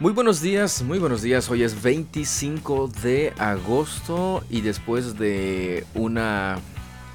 Muy 0.00 0.12
buenos 0.12 0.40
días, 0.40 0.82
muy 0.82 0.98
buenos 0.98 1.22
días. 1.22 1.48
Hoy 1.50 1.62
es 1.62 1.80
25 1.82 2.88
de 3.02 3.32
agosto 3.38 4.42
y 4.50 4.60
después 4.60 5.16
de 5.18 5.86
una, 5.94 6.58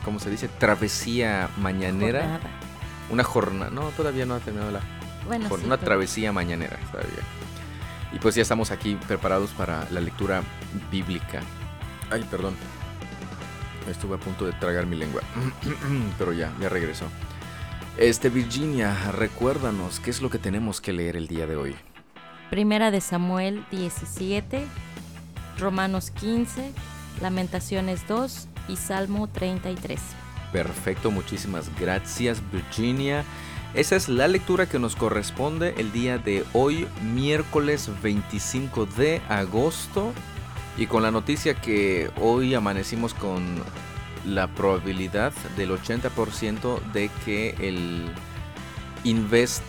¿cómo 0.06 0.20
se 0.20 0.30
dice? 0.30 0.48
Travesía 0.48 1.50
mañanera. 1.58 2.22
Jornada. 2.22 2.50
Una 3.12 3.24
jornada, 3.24 3.72
no, 3.72 3.82
todavía 3.90 4.26
no 4.26 4.36
ha 4.36 4.40
terminado 4.40 4.72
la 4.72 4.82
Bueno, 5.28 5.48
sí, 5.50 5.54
una 5.66 5.76
pero- 5.78 5.86
travesía 5.88 6.32
mañanera 6.32 6.78
todavía. 6.92 7.20
Y 8.14 8.20
pues 8.20 8.36
ya 8.36 8.42
estamos 8.42 8.72
aquí 8.72 8.98
preparados 9.08 9.52
para 9.52 9.88
la 9.92 10.00
lectura 10.00 10.42
bíblica. 10.92 11.42
Ay, 12.10 12.26
perdón. 12.32 12.56
Estuve 13.90 14.16
a 14.16 14.20
punto 14.20 14.46
de 14.46 14.54
tragar 14.54 14.86
mi 14.86 14.96
lengua. 14.96 15.22
Pero 16.18 16.34
ya, 16.34 16.52
ya 16.60 16.70
regresó. 16.70 17.06
Este, 17.98 18.30
Virginia, 18.30 18.96
recuérdanos 19.12 20.00
qué 20.00 20.10
es 20.12 20.22
lo 20.22 20.30
que 20.30 20.38
tenemos 20.40 20.80
que 20.82 20.94
leer 20.94 21.16
el 21.18 21.28
día 21.28 21.46
de 21.46 21.56
hoy. 21.56 21.76
Primera 22.50 22.90
de 22.90 23.00
Samuel 23.00 23.64
17, 23.70 24.66
Romanos 25.60 26.10
15, 26.12 26.72
Lamentaciones 27.22 28.08
2 28.08 28.48
y 28.70 28.76
Salmo 28.76 29.28
33. 29.28 30.00
Perfecto, 30.52 31.12
muchísimas 31.12 31.70
gracias 31.80 32.42
Virginia. 32.52 33.24
Esa 33.76 33.96
es 33.96 34.10
la 34.10 34.28
lectura 34.28 34.66
que 34.66 34.80
nos 34.80 34.96
corresponde 34.96 35.76
el 35.78 35.92
día 35.92 36.18
de 36.18 36.44
hoy, 36.54 36.88
miércoles 37.14 37.92
25 38.02 38.88
de 38.88 39.22
agosto. 39.30 40.12
Y 40.76 40.88
con 40.88 41.04
la 41.04 41.12
noticia 41.12 41.54
que 41.54 42.10
hoy 42.20 42.56
amanecimos 42.56 43.14
con 43.14 43.44
la 44.26 44.48
probabilidad 44.48 45.34
del 45.56 45.70
80% 45.70 46.82
de 46.94 47.12
que 47.26 47.56
el 47.60 48.08
Invest 49.04 49.64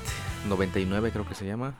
99 0.48 1.10
creo 1.12 1.28
que 1.28 1.34
se 1.34 1.46
llama. 1.46 1.74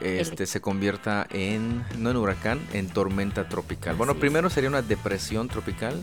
Este 0.00 0.46
se 0.46 0.60
convierta 0.60 1.26
en, 1.30 1.84
no 1.98 2.10
en 2.10 2.16
huracán, 2.16 2.60
en 2.72 2.88
tormenta 2.88 3.48
tropical. 3.48 3.96
Bueno, 3.96 4.14
primero 4.16 4.50
sería 4.50 4.68
una 4.68 4.82
depresión 4.82 5.48
tropical, 5.48 6.02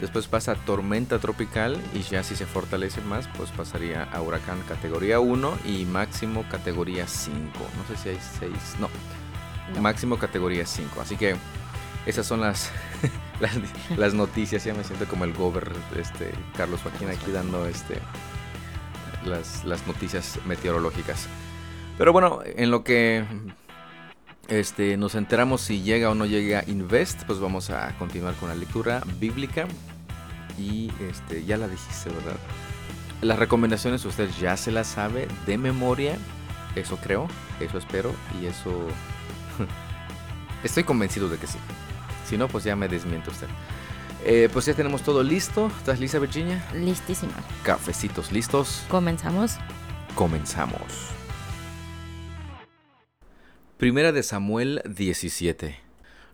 después 0.00 0.26
pasa 0.26 0.52
a 0.52 0.54
tormenta 0.56 1.18
tropical 1.18 1.80
y 1.94 2.00
ya 2.02 2.22
si 2.22 2.36
se 2.36 2.46
fortalece 2.46 3.00
más, 3.02 3.28
pues 3.36 3.50
pasaría 3.50 4.04
a 4.04 4.20
huracán 4.22 4.60
categoría 4.68 5.20
1 5.20 5.58
y 5.66 5.84
máximo 5.84 6.44
categoría 6.50 7.06
5. 7.06 7.38
No 7.76 7.96
sé 7.96 8.02
si 8.02 8.08
hay 8.10 8.18
6, 8.40 8.52
no, 8.80 8.88
No. 9.74 9.80
máximo 9.80 10.18
categoría 10.18 10.66
5. 10.66 11.00
Así 11.00 11.16
que 11.16 11.36
esas 12.06 12.26
son 12.26 12.40
las, 12.40 12.70
las, 13.40 13.56
las 13.96 14.12
noticias, 14.14 14.64
ya 14.64 14.74
me 14.74 14.82
siento 14.84 15.06
como 15.06 15.24
el 15.24 15.32
gober, 15.32 15.70
este, 15.96 16.32
Carlos 16.56 16.80
Joaquín 16.82 17.08
aquí 17.08 17.30
dando 17.30 17.66
este, 17.66 17.98
las, 19.24 19.64
las 19.64 19.86
noticias 19.86 20.38
meteorológicas. 20.46 21.28
Pero 21.98 22.12
bueno, 22.12 22.40
en 22.44 22.70
lo 22.70 22.84
que 22.84 23.24
este, 24.48 24.96
nos 24.96 25.14
enteramos 25.14 25.60
si 25.60 25.82
llega 25.82 26.10
o 26.10 26.14
no 26.14 26.26
llega 26.26 26.64
Invest, 26.66 27.24
pues 27.24 27.38
vamos 27.38 27.70
a 27.70 27.96
continuar 27.98 28.34
con 28.34 28.48
la 28.48 28.54
lectura 28.54 29.02
bíblica. 29.18 29.66
Y 30.58 30.90
este, 31.08 31.44
ya 31.44 31.56
la 31.56 31.68
dijiste, 31.68 32.10
¿verdad? 32.10 32.36
Las 33.20 33.38
recomendaciones 33.38 34.04
usted 34.04 34.28
ya 34.40 34.56
se 34.56 34.72
las 34.72 34.88
sabe 34.88 35.28
de 35.46 35.58
memoria. 35.58 36.16
Eso 36.74 36.96
creo, 36.96 37.28
eso 37.60 37.78
espero 37.78 38.12
y 38.40 38.46
eso... 38.46 38.70
Estoy 40.64 40.84
convencido 40.84 41.28
de 41.28 41.38
que 41.38 41.46
sí. 41.46 41.58
Si 42.28 42.36
no, 42.36 42.48
pues 42.48 42.64
ya 42.64 42.76
me 42.76 42.88
desmiente 42.88 43.30
usted. 43.30 43.48
Eh, 44.24 44.48
pues 44.52 44.66
ya 44.66 44.74
tenemos 44.74 45.02
todo 45.02 45.22
listo. 45.22 45.70
¿Estás 45.78 45.98
lista, 45.98 46.18
Virginia? 46.18 46.64
Listísima. 46.74 47.32
Cafecitos 47.64 48.30
listos. 48.30 48.84
Comenzamos. 48.88 49.56
Comenzamos. 50.14 51.12
Primera 53.82 54.12
de 54.12 54.22
Samuel 54.22 54.80
17. 54.88 55.76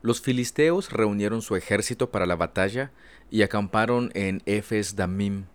Los 0.02 0.20
filisteos 0.20 0.92
reunieron 0.92 1.40
su 1.40 1.56
ejército 1.56 2.10
para 2.10 2.26
la 2.26 2.36
batalla 2.36 2.90
y 3.30 3.40
acamparon 3.40 4.10
en 4.12 4.42
Efes 4.44 4.96
Damim, 4.96 5.46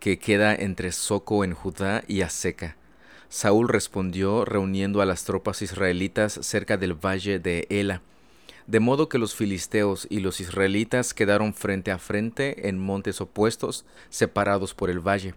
que 0.00 0.18
queda 0.18 0.54
entre 0.54 0.92
Soco 0.92 1.44
en 1.44 1.52
Judá 1.52 2.04
y 2.08 2.22
Aseca. 2.22 2.78
Saúl 3.28 3.68
respondió 3.68 4.46
reuniendo 4.46 5.02
a 5.02 5.04
las 5.04 5.24
tropas 5.24 5.60
israelitas 5.60 6.38
cerca 6.40 6.78
del 6.78 6.94
valle 6.94 7.38
de 7.38 7.66
Ela, 7.68 8.00
de 8.66 8.80
modo 8.80 9.10
que 9.10 9.18
los 9.18 9.34
filisteos 9.34 10.06
y 10.08 10.20
los 10.20 10.40
israelitas 10.40 11.12
quedaron 11.12 11.52
frente 11.52 11.90
a 11.90 11.98
frente 11.98 12.66
en 12.66 12.78
montes 12.78 13.20
opuestos, 13.20 13.84
separados 14.08 14.72
por 14.72 14.88
el 14.88 15.06
valle. 15.06 15.34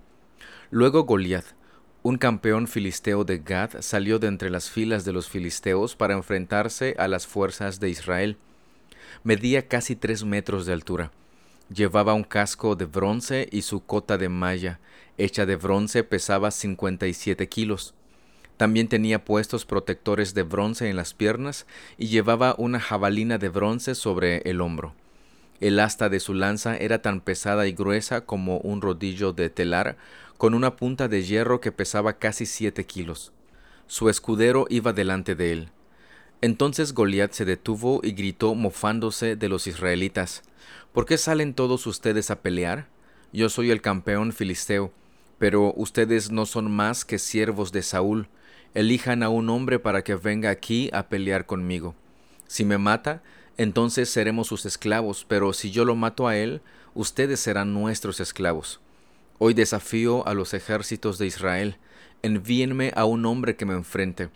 Luego 0.71 1.03
Goliat, 1.03 1.43
un 2.05 2.19
campeón 2.19 2.67
filisteo 2.67 3.23
de 3.23 3.39
Gad, 3.39 3.81
salió 3.81 4.19
de 4.19 4.27
entre 4.27 4.51
las 4.51 4.69
filas 4.69 5.05
de 5.05 5.11
los 5.11 5.27
filisteos 5.27 5.95
para 5.95 6.13
enfrentarse 6.13 6.93
a 6.99 7.07
las 7.07 7.25
fuerzas 7.25 7.79
de 7.79 7.89
Israel. 7.89 8.37
Medía 9.23 9.67
casi 9.67 9.95
tres 9.95 10.23
metros 10.23 10.67
de 10.67 10.73
altura. 10.73 11.11
Llevaba 11.73 12.13
un 12.13 12.23
casco 12.23 12.75
de 12.75 12.85
bronce 12.85 13.49
y 13.51 13.63
su 13.63 13.83
cota 13.83 14.19
de 14.19 14.29
malla, 14.29 14.79
hecha 15.17 15.47
de 15.47 15.55
bronce, 15.55 16.03
pesaba 16.03 16.51
57 16.51 17.49
kilos. 17.49 17.95
También 18.55 18.87
tenía 18.87 19.25
puestos 19.25 19.65
protectores 19.65 20.35
de 20.35 20.43
bronce 20.43 20.91
en 20.91 20.97
las 20.97 21.15
piernas 21.15 21.65
y 21.97 22.05
llevaba 22.05 22.53
una 22.59 22.79
jabalina 22.79 23.39
de 23.39 23.49
bronce 23.49 23.95
sobre 23.95 24.43
el 24.47 24.61
hombro. 24.61 24.93
El 25.61 25.79
asta 25.79 26.09
de 26.09 26.19
su 26.19 26.33
lanza 26.33 26.75
era 26.75 27.01
tan 27.01 27.21
pesada 27.21 27.67
y 27.67 27.73
gruesa 27.73 28.21
como 28.21 28.57
un 28.57 28.81
rodillo 28.81 29.31
de 29.31 29.49
telar, 29.49 29.97
con 30.37 30.53
una 30.53 30.75
punta 30.75 31.07
de 31.07 31.23
hierro 31.23 31.61
que 31.61 31.71
pesaba 31.71 32.13
casi 32.13 32.45
siete 32.45 32.85
kilos. 32.85 33.31
Su 33.87 34.09
escudero 34.09 34.65
iba 34.69 34.93
delante 34.93 35.35
de 35.35 35.51
él. 35.53 35.69
Entonces 36.41 36.93
Goliat 36.93 37.31
se 37.31 37.45
detuvo 37.45 38.01
y 38.03 38.11
gritó 38.11 38.53
mofándose 38.55 39.35
de 39.35 39.49
los 39.49 39.67
israelitas. 39.67 40.43
¿Por 40.91 41.05
qué 41.05 41.17
salen 41.17 41.53
todos 41.53 41.87
ustedes 41.87 42.29
a 42.31 42.41
pelear? 42.41 42.87
Yo 43.31 43.49
soy 43.49 43.71
el 43.71 43.81
campeón 43.81 44.33
filisteo, 44.33 44.91
pero 45.39 45.73
ustedes 45.75 46.31
no 46.31 46.45
son 46.45 46.71
más 46.71 47.05
que 47.05 47.19
siervos 47.19 47.71
de 47.71 47.81
Saúl. 47.83 48.27
Elijan 48.73 49.23
a 49.23 49.29
un 49.29 49.49
hombre 49.49 49.79
para 49.79 50.03
que 50.03 50.15
venga 50.15 50.49
aquí 50.49 50.89
a 50.93 51.07
pelear 51.07 51.45
conmigo. 51.45 51.95
Si 52.47 52.65
me 52.65 52.77
mata, 52.77 53.23
entonces 53.57 54.09
seremos 54.09 54.47
sus 54.47 54.65
esclavos, 54.65 55.25
pero 55.27 55.53
si 55.53 55.71
yo 55.71 55.85
lo 55.85 55.95
mato 55.95 56.27
a 56.27 56.35
él, 56.37 56.61
ustedes 56.93 57.39
serán 57.39 57.73
nuestros 57.73 58.19
esclavos. 58.19 58.81
Hoy 59.37 59.53
desafío 59.53 60.27
a 60.27 60.33
los 60.33 60.53
ejércitos 60.53 61.17
de 61.17 61.27
Israel, 61.27 61.77
envíenme 62.21 62.91
a 62.95 63.05
un 63.05 63.25
hombre 63.25 63.55
que 63.55 63.65
me 63.65 63.73
enfrente. 63.73 64.29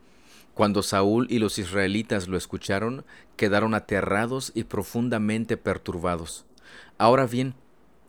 Cuando 0.54 0.84
Saúl 0.84 1.28
y 1.30 1.40
los 1.40 1.58
israelitas 1.58 2.28
lo 2.28 2.38
escucharon, 2.38 3.06
quedaron 3.38 3.74
aterrados 3.74 4.52
y 4.56 4.66
profundamente 4.66 5.56
perturbados. 5.58 6.46
Ahora 6.98 7.26
bien, 7.28 7.56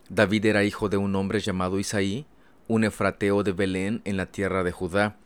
David 0.09 0.47
era 0.47 0.65
hijo 0.65 0.89
de 0.89 0.97
un 0.97 1.15
hombre 1.15 1.39
llamado 1.39 1.79
Isaí, 1.79 2.27
un 2.67 2.83
efrateo 2.83 3.45
de 3.45 3.53
Belén 3.53 4.03
en 4.05 4.17
la 4.17 4.27
tierra 4.27 4.65
de 4.65 4.73
Judá. 4.73 5.17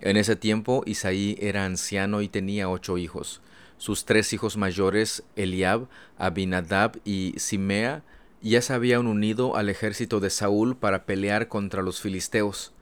En 0.00 0.16
ese 0.16 0.36
tiempo 0.36 0.82
Isaí 0.86 1.36
era 1.40 1.66
anciano 1.66 2.22
y 2.22 2.28
tenía 2.28 2.70
ocho 2.70 2.96
hijos. 2.96 3.42
Sus 3.80 4.04
tres 4.04 4.34
hijos 4.34 4.58
mayores, 4.58 5.22
Eliab, 5.36 5.88
Abinadab 6.18 7.00
y 7.02 7.32
Simea, 7.38 8.02
ya 8.42 8.60
se 8.60 8.74
habían 8.74 9.06
unido 9.06 9.56
al 9.56 9.70
ejército 9.70 10.20
de 10.20 10.28
Saúl 10.28 10.76
para 10.76 11.06
pelear 11.06 11.48
contra 11.48 11.80
los 11.80 11.98
filisteos. 11.98 12.74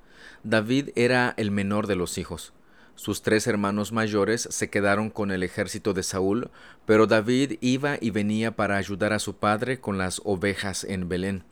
David 0.42 0.88
era 0.96 1.34
el 1.36 1.52
menor 1.52 1.86
de 1.86 1.94
los 1.94 2.18
hijos. 2.18 2.52
Sus 2.96 3.22
tres 3.22 3.46
hermanos 3.46 3.92
mayores 3.92 4.48
se 4.50 4.70
quedaron 4.70 5.08
con 5.08 5.30
el 5.30 5.44
ejército 5.44 5.94
de 5.94 6.02
Saúl, 6.02 6.50
pero 6.84 7.06
David 7.06 7.58
iba 7.60 7.96
y 8.00 8.10
venía 8.10 8.56
para 8.56 8.76
ayudar 8.76 9.12
a 9.12 9.20
su 9.20 9.36
padre 9.36 9.78
con 9.78 9.98
las 9.98 10.20
ovejas 10.24 10.82
en 10.82 11.08
Belén. 11.08 11.44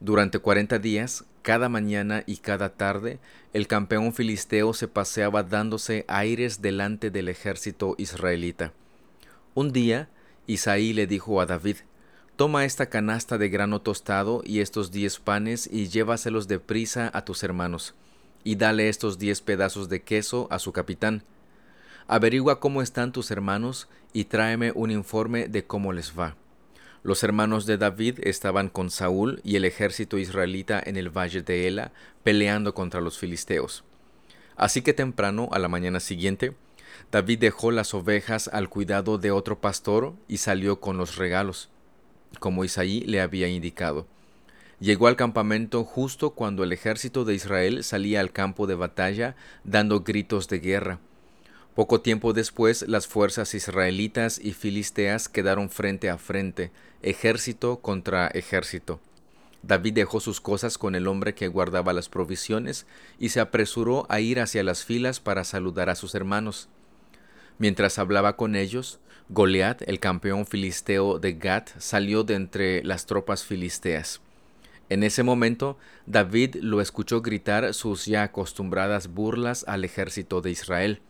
Durante 0.00 0.40
cuarenta 0.40 0.78
días, 0.78 1.24
cada 1.48 1.70
mañana 1.70 2.24
y 2.26 2.36
cada 2.36 2.74
tarde, 2.74 3.20
el 3.54 3.68
campeón 3.68 4.12
filisteo 4.12 4.74
se 4.74 4.86
paseaba 4.86 5.42
dándose 5.42 6.04
aires 6.06 6.60
delante 6.60 7.10
del 7.10 7.30
ejército 7.30 7.94
israelita. 7.96 8.74
Un 9.54 9.72
día, 9.72 10.10
Isaí 10.46 10.92
le 10.92 11.06
dijo 11.06 11.40
a 11.40 11.46
David, 11.46 11.76
Toma 12.36 12.66
esta 12.66 12.90
canasta 12.90 13.38
de 13.38 13.48
grano 13.48 13.80
tostado 13.80 14.42
y 14.44 14.60
estos 14.60 14.90
diez 14.90 15.20
panes 15.20 15.66
y 15.72 15.88
llévaselos 15.88 16.48
deprisa 16.48 17.10
a 17.14 17.24
tus 17.24 17.42
hermanos, 17.42 17.94
y 18.44 18.56
dale 18.56 18.90
estos 18.90 19.18
diez 19.18 19.40
pedazos 19.40 19.88
de 19.88 20.02
queso 20.02 20.48
a 20.50 20.58
su 20.58 20.72
capitán. 20.72 21.22
Averigua 22.08 22.60
cómo 22.60 22.82
están 22.82 23.10
tus 23.10 23.30
hermanos 23.30 23.88
y 24.12 24.24
tráeme 24.24 24.70
un 24.74 24.90
informe 24.90 25.48
de 25.48 25.64
cómo 25.64 25.94
les 25.94 26.12
va. 26.12 26.36
Los 27.02 27.22
hermanos 27.22 27.64
de 27.66 27.78
David 27.78 28.18
estaban 28.22 28.68
con 28.68 28.90
Saúl 28.90 29.40
y 29.44 29.56
el 29.56 29.64
ejército 29.64 30.18
israelita 30.18 30.82
en 30.84 30.96
el 30.96 31.10
valle 31.10 31.42
de 31.42 31.68
Ela, 31.68 31.92
peleando 32.24 32.74
contra 32.74 33.00
los 33.00 33.18
filisteos. 33.18 33.84
Así 34.56 34.82
que 34.82 34.92
temprano, 34.92 35.48
a 35.52 35.58
la 35.58 35.68
mañana 35.68 36.00
siguiente, 36.00 36.54
David 37.12 37.38
dejó 37.38 37.70
las 37.70 37.94
ovejas 37.94 38.48
al 38.48 38.68
cuidado 38.68 39.18
de 39.18 39.30
otro 39.30 39.60
pastor 39.60 40.14
y 40.26 40.38
salió 40.38 40.80
con 40.80 40.96
los 40.96 41.16
regalos, 41.16 41.70
como 42.40 42.64
Isaí 42.64 43.00
le 43.02 43.20
había 43.20 43.48
indicado. 43.48 44.06
Llegó 44.80 45.06
al 45.06 45.16
campamento 45.16 45.84
justo 45.84 46.30
cuando 46.30 46.62
el 46.62 46.72
ejército 46.72 47.24
de 47.24 47.34
Israel 47.34 47.82
salía 47.82 48.20
al 48.20 48.32
campo 48.32 48.66
de 48.66 48.74
batalla 48.74 49.34
dando 49.64 50.00
gritos 50.00 50.48
de 50.48 50.58
guerra. 50.60 51.00
Poco 51.78 52.00
tiempo 52.00 52.32
después, 52.32 52.88
las 52.88 53.06
fuerzas 53.06 53.54
israelitas 53.54 54.40
y 54.42 54.52
filisteas 54.52 55.28
quedaron 55.28 55.70
frente 55.70 56.10
a 56.10 56.18
frente, 56.18 56.72
ejército 57.02 57.78
contra 57.78 58.26
ejército. 58.26 58.98
David 59.62 59.92
dejó 59.92 60.18
sus 60.18 60.40
cosas 60.40 60.76
con 60.76 60.96
el 60.96 61.06
hombre 61.06 61.36
que 61.36 61.46
guardaba 61.46 61.92
las 61.92 62.08
provisiones 62.08 62.84
y 63.20 63.28
se 63.28 63.38
apresuró 63.38 64.06
a 64.08 64.18
ir 64.18 64.40
hacia 64.40 64.64
las 64.64 64.84
filas 64.84 65.20
para 65.20 65.44
saludar 65.44 65.88
a 65.88 65.94
sus 65.94 66.16
hermanos. 66.16 66.68
Mientras 67.58 68.00
hablaba 68.00 68.34
con 68.34 68.56
ellos, 68.56 68.98
Goliat, 69.28 69.82
el 69.82 70.00
campeón 70.00 70.46
filisteo 70.46 71.20
de 71.20 71.34
Gat, 71.34 71.70
salió 71.78 72.24
de 72.24 72.34
entre 72.34 72.82
las 72.82 73.06
tropas 73.06 73.44
filisteas. 73.44 74.20
En 74.88 75.04
ese 75.04 75.22
momento, 75.22 75.78
David 76.06 76.56
lo 76.56 76.80
escuchó 76.80 77.22
gritar 77.22 77.72
sus 77.72 78.06
ya 78.06 78.24
acostumbradas 78.24 79.06
burlas 79.14 79.64
al 79.68 79.84
ejército 79.84 80.40
de 80.40 80.50
Israel. 80.50 81.02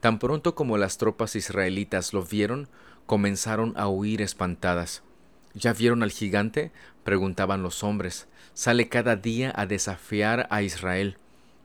Tan 0.00 0.18
pronto 0.18 0.54
como 0.54 0.78
las 0.78 0.96
tropas 0.96 1.36
israelitas 1.36 2.12
lo 2.14 2.24
vieron, 2.24 2.68
comenzaron 3.06 3.74
a 3.76 3.88
huir 3.88 4.22
espantadas. 4.22 5.02
¿Ya 5.54 5.72
vieron 5.72 6.02
al 6.02 6.10
gigante? 6.10 6.72
preguntaban 7.04 7.62
los 7.62 7.82
hombres. 7.82 8.26
Sale 8.54 8.88
cada 8.88 9.16
día 9.16 9.52
a 9.54 9.66
desafiar 9.66 10.46
a 10.50 10.62
Israel. 10.62 11.16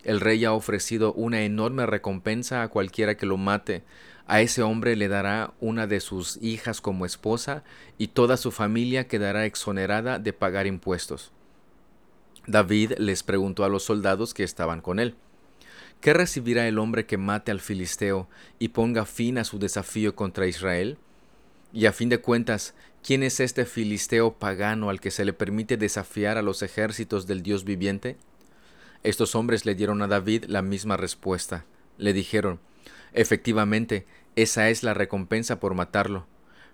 El 0.04 0.20
rey 0.20 0.44
ha 0.46 0.54
ofrecido 0.54 1.14
una 1.14 1.42
enorme 1.42 1.86
recompensa 1.86 2.62
a 2.62 2.68
cualquiera 2.68 3.16
que 3.16 3.26
lo 3.26 3.38
mate. 3.38 3.84
A 4.28 4.42
ese 4.42 4.64
hombre 4.64 4.96
le 4.96 5.08
dará 5.08 5.54
una 5.60 5.88
de 5.88 6.00
sus 6.00 6.38
hijas 6.42 6.82
como 6.82 7.06
esposa 7.06 7.64
y 7.98 8.08
toda 8.08 8.38
su 8.38 8.52
familia 8.52 9.08
quedará 9.08 9.46
exonerada 9.46 10.20
de 10.20 10.34
pagar 10.34 10.68
impuestos. 10.68 11.32
David 12.48 12.94
les 12.98 13.24
preguntó 13.24 13.64
a 13.64 13.70
los 13.70 13.84
soldados 13.84 14.34
que 14.34 14.44
estaban 14.44 14.82
con 14.82 15.00
él. 15.00 15.16
¿Qué 16.06 16.14
recibirá 16.14 16.68
el 16.68 16.78
hombre 16.78 17.08
que 17.08 17.18
mate 17.18 17.50
al 17.50 17.60
filisteo 17.60 18.30
y 18.60 18.68
ponga 18.68 19.08
fin 19.08 19.40
a 19.40 19.44
su 19.44 19.58
desafío 19.58 20.16
contra 20.16 20.46
Israel? 20.46 21.00
Y 21.74 21.88
a 21.88 21.94
fin 21.94 22.10
de 22.10 22.20
cuentas, 22.20 22.76
¿quién 23.02 23.24
es 23.24 23.40
este 23.40 23.66
filisteo 23.66 24.34
pagano 24.38 24.92
al 24.92 25.02
que 25.02 25.10
se 25.10 25.26
le 25.26 25.34
permite 25.34 25.78
desafiar 25.78 26.38
a 26.38 26.44
los 26.44 26.62
ejércitos 26.62 27.26
del 27.26 27.42
Dios 27.42 27.64
viviente? 27.64 28.18
Estos 29.02 29.34
hombres 29.34 29.66
le 29.66 29.74
dieron 29.74 30.04
a 30.04 30.08
David 30.08 30.46
la 30.46 30.62
misma 30.62 30.96
respuesta. 30.96 31.66
Le 31.98 32.14
dijeron, 32.14 32.60
efectivamente, 33.14 34.06
esa 34.36 34.70
es 34.70 34.84
la 34.84 34.94
recompensa 34.94 35.60
por 35.60 35.74
matarlo. 35.74 36.28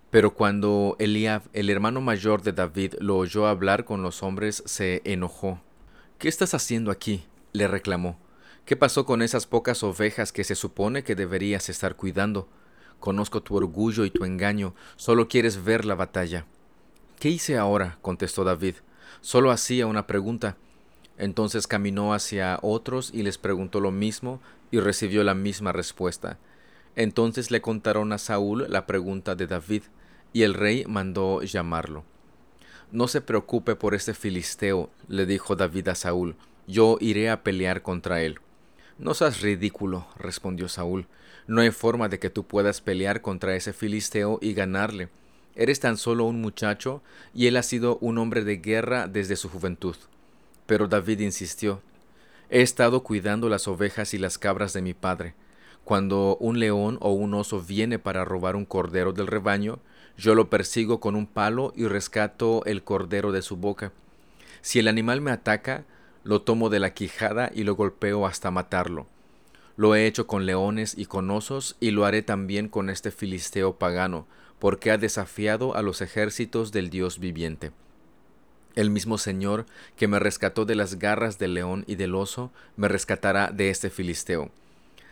Pero 0.09 0.33
cuando 0.33 0.97
Eliab, 0.99 1.43
el 1.53 1.69
hermano 1.69 2.01
mayor 2.01 2.41
de 2.41 2.51
David, 2.51 2.95
lo 2.99 3.15
oyó 3.15 3.47
hablar 3.47 3.85
con 3.85 4.03
los 4.03 4.23
hombres, 4.23 4.61
se 4.65 5.01
enojó. 5.05 5.61
¿Qué 6.17 6.27
estás 6.27 6.53
haciendo 6.53 6.91
aquí? 6.91 7.23
le 7.53 7.69
reclamó. 7.69 8.19
¿Qué 8.65 8.75
pasó 8.75 9.05
con 9.05 9.21
esas 9.21 9.47
pocas 9.47 9.83
ovejas 9.83 10.31
que 10.31 10.43
se 10.43 10.55
supone 10.55 11.03
que 11.03 11.15
deberías 11.15 11.69
estar 11.69 11.95
cuidando? 11.95 12.47
Conozco 12.99 13.41
tu 13.41 13.55
orgullo 13.55 14.05
y 14.05 14.11
tu 14.11 14.23
engaño, 14.23 14.75
solo 14.95 15.27
quieres 15.27 15.63
ver 15.63 15.85
la 15.85 15.95
batalla. 15.95 16.45
¿Qué 17.19 17.29
hice 17.29 17.57
ahora? 17.57 17.97
contestó 18.01 18.43
David. 18.43 18.75
Solo 19.21 19.51
hacía 19.51 19.87
una 19.87 20.07
pregunta. 20.07 20.57
Entonces 21.17 21.67
caminó 21.67 22.13
hacia 22.13 22.59
otros 22.61 23.11
y 23.13 23.23
les 23.23 23.37
preguntó 23.37 23.79
lo 23.79 23.91
mismo 23.91 24.41
y 24.71 24.79
recibió 24.79 25.23
la 25.23 25.33
misma 25.33 25.71
respuesta. 25.71 26.37
Entonces 26.95 27.51
le 27.51 27.61
contaron 27.61 28.13
a 28.13 28.17
Saúl 28.17 28.65
la 28.69 28.85
pregunta 28.85 29.35
de 29.35 29.47
David, 29.47 29.83
y 30.33 30.43
el 30.43 30.53
rey 30.53 30.85
mandó 30.87 31.41
llamarlo. 31.41 32.03
No 32.91 33.07
se 33.07 33.21
preocupe 33.21 33.75
por 33.75 33.95
este 33.95 34.13
filisteo, 34.13 34.89
le 35.07 35.25
dijo 35.25 35.55
David 35.55 35.89
a 35.89 35.95
Saúl, 35.95 36.35
yo 36.67 36.97
iré 36.99 37.29
a 37.29 37.43
pelear 37.43 37.81
contra 37.81 38.21
él. 38.21 38.39
No 39.01 39.15
seas 39.15 39.41
ridículo, 39.41 40.05
respondió 40.15 40.69
Saúl. 40.69 41.07
No 41.47 41.61
hay 41.61 41.71
forma 41.71 42.07
de 42.07 42.19
que 42.19 42.29
tú 42.29 42.43
puedas 42.43 42.81
pelear 42.81 43.21
contra 43.21 43.55
ese 43.55 43.73
filisteo 43.73 44.37
y 44.43 44.53
ganarle. 44.53 45.09
Eres 45.55 45.79
tan 45.79 45.97
solo 45.97 46.25
un 46.25 46.39
muchacho, 46.39 47.01
y 47.33 47.47
él 47.47 47.57
ha 47.57 47.63
sido 47.63 47.97
un 47.97 48.19
hombre 48.19 48.43
de 48.43 48.57
guerra 48.57 49.07
desde 49.07 49.37
su 49.37 49.49
juventud. 49.49 49.95
Pero 50.67 50.87
David 50.87 51.21
insistió. 51.21 51.81
He 52.51 52.61
estado 52.61 53.01
cuidando 53.01 53.49
las 53.49 53.67
ovejas 53.67 54.13
y 54.13 54.19
las 54.19 54.37
cabras 54.37 54.71
de 54.71 54.83
mi 54.83 54.93
padre. 54.93 55.33
Cuando 55.83 56.37
un 56.39 56.59
león 56.59 56.99
o 57.01 57.11
un 57.11 57.33
oso 57.33 57.59
viene 57.59 57.97
para 57.97 58.23
robar 58.23 58.55
un 58.55 58.65
cordero 58.65 59.13
del 59.13 59.25
rebaño, 59.25 59.79
yo 60.15 60.35
lo 60.35 60.51
persigo 60.51 60.99
con 60.99 61.15
un 61.15 61.25
palo 61.25 61.73
y 61.75 61.87
rescato 61.87 62.63
el 62.65 62.83
cordero 62.83 63.31
de 63.31 63.41
su 63.41 63.57
boca. 63.57 63.93
Si 64.61 64.77
el 64.77 64.87
animal 64.87 65.21
me 65.21 65.31
ataca, 65.31 65.85
lo 66.23 66.41
tomo 66.41 66.69
de 66.69 66.79
la 66.79 66.93
quijada 66.93 67.51
y 67.53 67.63
lo 67.63 67.75
golpeo 67.75 68.25
hasta 68.25 68.51
matarlo. 68.51 69.07
Lo 69.75 69.95
he 69.95 70.05
hecho 70.05 70.27
con 70.27 70.45
leones 70.45 70.95
y 70.97 71.05
con 71.05 71.31
osos, 71.31 71.75
y 71.79 71.91
lo 71.91 72.05
haré 72.05 72.21
también 72.21 72.67
con 72.67 72.89
este 72.89 73.11
filisteo 73.11 73.77
pagano, 73.77 74.27
porque 74.59 74.91
ha 74.91 74.97
desafiado 74.97 75.75
a 75.75 75.81
los 75.81 76.01
ejércitos 76.01 76.71
del 76.71 76.89
Dios 76.89 77.19
viviente. 77.19 77.71
El 78.75 78.89
mismo 78.89 79.17
Señor 79.17 79.65
que 79.95 80.07
me 80.07 80.19
rescató 80.19 80.65
de 80.65 80.75
las 80.75 80.99
garras 80.99 81.39
del 81.39 81.55
león 81.55 81.83
y 81.87 81.95
del 81.95 82.15
oso, 82.15 82.51
me 82.75 82.87
rescatará 82.87 83.49
de 83.49 83.69
este 83.69 83.89
filisteo. 83.89 84.51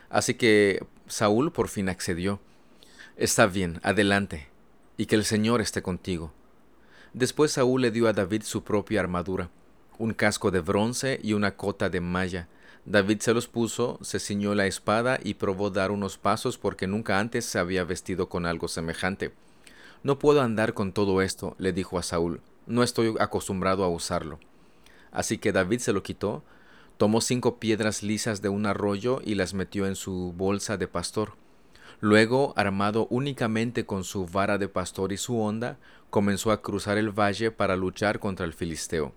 Así 0.10 0.36
que 0.36 0.86
Saúl 1.08 1.52
por 1.52 1.68
fin 1.68 1.90
accedió. 1.90 2.40
Está 3.18 3.48
bien, 3.48 3.80
adelante, 3.84 4.48
y 4.98 5.08
que 5.08 5.16
el 5.16 5.26
Señor 5.26 5.62
esté 5.62 5.82
contigo. 5.82 6.32
Después 7.14 7.54
Saúl 7.54 7.82
le 7.82 7.92
dio 7.92 8.08
a 8.08 8.14
David 8.14 8.44
su 8.44 8.64
propia 8.64 9.00
armadura 9.00 9.50
un 10.00 10.14
casco 10.14 10.50
de 10.50 10.62
bronce 10.62 11.20
y 11.22 11.34
una 11.34 11.56
cota 11.56 11.90
de 11.90 12.02
malla. 12.02 12.48
David 12.86 13.20
se 13.20 13.34
los 13.34 13.48
puso, 13.48 14.00
se 14.02 14.20
ciñó 14.20 14.56
la 14.56 14.66
espada 14.66 15.20
y 15.22 15.36
probó 15.36 15.70
dar 15.70 15.92
unos 15.92 16.18
pasos 16.18 16.58
porque 16.58 16.88
nunca 16.88 17.20
antes 17.20 17.46
se 17.46 17.60
había 17.60 17.84
vestido 17.84 18.30
con 18.30 18.48
algo 18.48 18.68
semejante. 18.68 19.32
No 20.02 20.18
puedo 20.18 20.42
andar 20.42 20.74
con 20.74 20.94
todo 20.94 21.22
esto, 21.22 21.56
le 21.60 21.74
dijo 21.74 22.00
a 22.00 22.04
Saúl, 22.04 22.42
no 22.66 22.82
estoy 22.82 23.14
acostumbrado 23.20 23.84
a 23.84 23.90
usarlo. 23.90 24.40
Así 25.12 25.38
que 25.38 25.52
David 25.52 25.80
se 25.80 25.92
lo 25.92 26.02
quitó, 26.02 26.44
tomó 26.98 27.20
cinco 27.20 27.60
piedras 27.60 28.02
lisas 28.02 28.42
de 28.42 28.48
un 28.48 28.66
arroyo 28.66 29.22
y 29.24 29.36
las 29.36 29.54
metió 29.54 29.86
en 29.86 29.96
su 29.96 30.34
bolsa 30.36 30.78
de 30.78 30.88
pastor. 30.88 31.34
Luego, 32.00 32.54
armado 32.56 33.08
únicamente 33.10 33.86
con 33.86 34.06
su 34.06 34.26
vara 34.26 34.58
de 34.58 34.70
pastor 34.70 35.12
y 35.12 35.18
su 35.18 35.42
honda, 35.42 35.78
comenzó 36.10 36.52
a 36.52 36.62
cruzar 36.62 36.98
el 36.98 37.12
valle 37.12 37.52
para 37.52 37.76
luchar 37.76 38.20
contra 38.20 38.46
el 38.46 38.54
filisteo. 38.54 39.14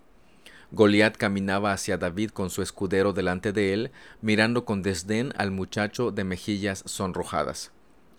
Goliat 0.73 1.19
caminaba 1.19 1.73
hacia 1.73 1.99
David 1.99 2.31
con 2.31 2.49
su 2.49 2.63
escudero 2.63 3.13
delante 3.13 3.53
de 3.53 3.75
él, 3.75 3.91
mirando 4.23 4.65
con 4.65 4.83
desdén 4.83 5.35
al 5.37 5.51
muchacho 5.51 6.11
de 6.11 6.25
mejillas 6.25 6.83
sonrojadas. 6.87 7.73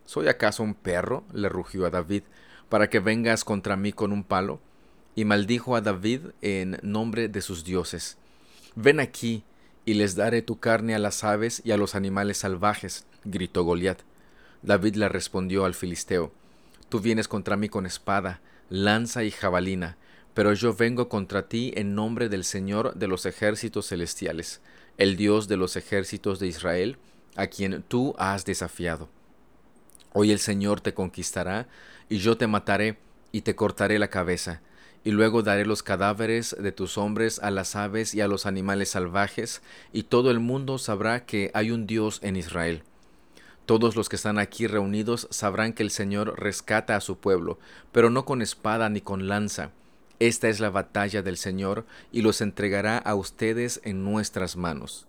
¿Soy 0.05 0.27
acaso 0.27 0.61
un 0.61 0.75
perro? 0.75 1.23
le 1.33 1.49
rugió 1.49 1.87
a 1.87 1.89
David, 1.89 2.21
para 2.69 2.91
que 2.91 2.99
vengas 2.99 3.43
contra 3.43 3.75
mí 3.75 3.91
con 3.91 4.11
un 4.11 4.23
palo. 4.23 4.59
Y 5.15 5.25
maldijo 5.25 5.75
a 5.75 5.81
David 5.81 6.27
en 6.41 6.77
nombre 6.83 7.27
de 7.27 7.41
sus 7.41 7.63
dioses. 7.63 8.17
Ven 8.75 8.99
aquí, 8.99 9.43
y 9.85 9.95
les 9.95 10.15
daré 10.15 10.43
tu 10.43 10.59
carne 10.59 10.93
a 10.93 10.99
las 10.99 11.23
aves 11.23 11.61
y 11.65 11.71
a 11.71 11.77
los 11.77 11.95
animales 11.95 12.37
salvajes, 12.37 13.05
gritó 13.25 13.63
Goliat. 13.63 13.99
David 14.61 14.95
le 14.95 15.09
respondió 15.09 15.65
al 15.65 15.73
filisteo, 15.73 16.31
Tú 16.89 16.99
vienes 16.99 17.27
contra 17.27 17.57
mí 17.57 17.67
con 17.67 17.87
espada, 17.87 18.41
lanza 18.69 19.23
y 19.23 19.31
jabalina, 19.31 19.97
pero 20.33 20.53
yo 20.53 20.73
vengo 20.73 21.09
contra 21.09 21.47
ti 21.47 21.71
en 21.75 21.95
nombre 21.95 22.29
del 22.29 22.43
Señor 22.43 22.95
de 22.95 23.07
los 23.07 23.25
ejércitos 23.25 23.87
celestiales, 23.87 24.61
el 24.97 25.15
Dios 25.15 25.47
de 25.47 25.57
los 25.57 25.75
ejércitos 25.75 26.39
de 26.39 26.47
Israel, 26.47 26.97
a 27.35 27.47
quien 27.47 27.83
tú 27.83 28.15
has 28.17 28.45
desafiado. 28.45 29.09
Hoy 30.13 30.31
el 30.31 30.39
Señor 30.39 30.81
te 30.81 30.93
conquistará, 30.93 31.67
y 32.09 32.17
yo 32.17 32.37
te 32.37 32.47
mataré, 32.47 32.97
y 33.31 33.41
te 33.41 33.55
cortaré 33.55 33.97
la 33.97 34.09
cabeza, 34.09 34.61
y 35.03 35.11
luego 35.11 35.41
daré 35.41 35.65
los 35.65 35.83
cadáveres 35.83 36.55
de 36.59 36.71
tus 36.71 36.97
hombres 36.97 37.39
a 37.39 37.51
las 37.51 37.75
aves 37.75 38.13
y 38.13 38.21
a 38.21 38.27
los 38.27 38.45
animales 38.45 38.89
salvajes, 38.89 39.61
y 39.91 40.03
todo 40.03 40.31
el 40.31 40.39
mundo 40.39 40.77
sabrá 40.77 41.25
que 41.25 41.51
hay 41.53 41.71
un 41.71 41.87
Dios 41.87 42.19
en 42.21 42.35
Israel. 42.35 42.83
Todos 43.65 43.95
los 43.95 44.09
que 44.09 44.17
están 44.17 44.39
aquí 44.39 44.67
reunidos 44.67 45.27
sabrán 45.31 45.73
que 45.73 45.83
el 45.83 45.89
Señor 45.89 46.39
rescata 46.39 46.95
a 46.95 47.01
su 47.01 47.17
pueblo, 47.17 47.59
pero 47.91 48.09
no 48.09 48.25
con 48.25 48.41
espada 48.41 48.89
ni 48.89 49.01
con 49.01 49.27
lanza, 49.27 49.71
esta 50.19 50.49
es 50.49 50.59
la 50.59 50.69
batalla 50.69 51.21
del 51.21 51.37
Señor 51.37 51.85
y 52.11 52.21
los 52.21 52.41
entregará 52.41 52.97
a 52.97 53.15
ustedes 53.15 53.81
en 53.83 54.03
nuestras 54.03 54.55
manos. 54.55 55.07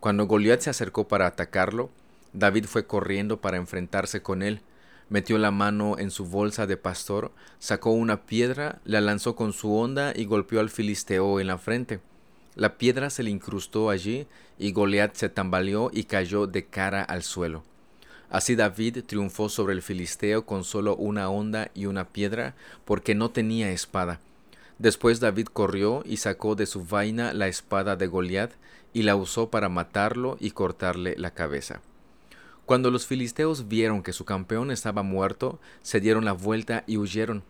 Cuando 0.00 0.26
Goliat 0.26 0.60
se 0.60 0.70
acercó 0.70 1.08
para 1.08 1.26
atacarlo, 1.26 1.90
David 2.32 2.66
fue 2.66 2.86
corriendo 2.86 3.40
para 3.40 3.56
enfrentarse 3.56 4.22
con 4.22 4.42
él, 4.42 4.60
metió 5.08 5.38
la 5.38 5.50
mano 5.50 5.98
en 5.98 6.10
su 6.10 6.26
bolsa 6.26 6.66
de 6.66 6.76
pastor, 6.76 7.32
sacó 7.58 7.92
una 7.92 8.26
piedra, 8.26 8.80
la 8.84 9.00
lanzó 9.00 9.36
con 9.36 9.52
su 9.52 9.74
honda 9.74 10.12
y 10.14 10.24
golpeó 10.24 10.60
al 10.60 10.70
filisteo 10.70 11.40
en 11.40 11.46
la 11.46 11.58
frente. 11.58 12.00
La 12.54 12.76
piedra 12.76 13.10
se 13.10 13.22
le 13.22 13.30
incrustó 13.30 13.90
allí 13.90 14.26
y 14.58 14.72
Goliat 14.72 15.14
se 15.14 15.28
tambaleó 15.28 15.90
y 15.92 16.04
cayó 16.04 16.46
de 16.46 16.66
cara 16.66 17.02
al 17.02 17.22
suelo. 17.22 17.64
Así 18.30 18.56
David 18.56 19.04
triunfó 19.06 19.48
sobre 19.48 19.74
el 19.74 19.82
filisteo 19.82 20.46
con 20.46 20.64
solo 20.64 20.96
una 20.96 21.28
honda 21.30 21.70
y 21.74 21.86
una 21.86 22.08
piedra, 22.08 22.54
porque 22.84 23.14
no 23.14 23.30
tenía 23.30 23.70
espada. 23.70 24.20
Después 24.78 25.20
David 25.20 25.46
corrió 25.52 26.02
y 26.04 26.16
sacó 26.16 26.56
de 26.56 26.66
su 26.66 26.84
vaina 26.84 27.32
la 27.32 27.48
espada 27.48 27.96
de 27.96 28.06
Goliat 28.06 28.52
y 28.92 29.02
la 29.02 29.16
usó 29.16 29.50
para 29.50 29.68
matarlo 29.68 30.36
y 30.40 30.50
cortarle 30.50 31.14
la 31.16 31.32
cabeza. 31.32 31.80
Cuando 32.66 32.90
los 32.90 33.06
filisteos 33.06 33.68
vieron 33.68 34.02
que 34.02 34.12
su 34.12 34.24
campeón 34.24 34.70
estaba 34.70 35.02
muerto, 35.02 35.60
se 35.82 36.00
dieron 36.00 36.24
la 36.24 36.32
vuelta 36.32 36.82
y 36.86 36.96
huyeron. 36.96 37.44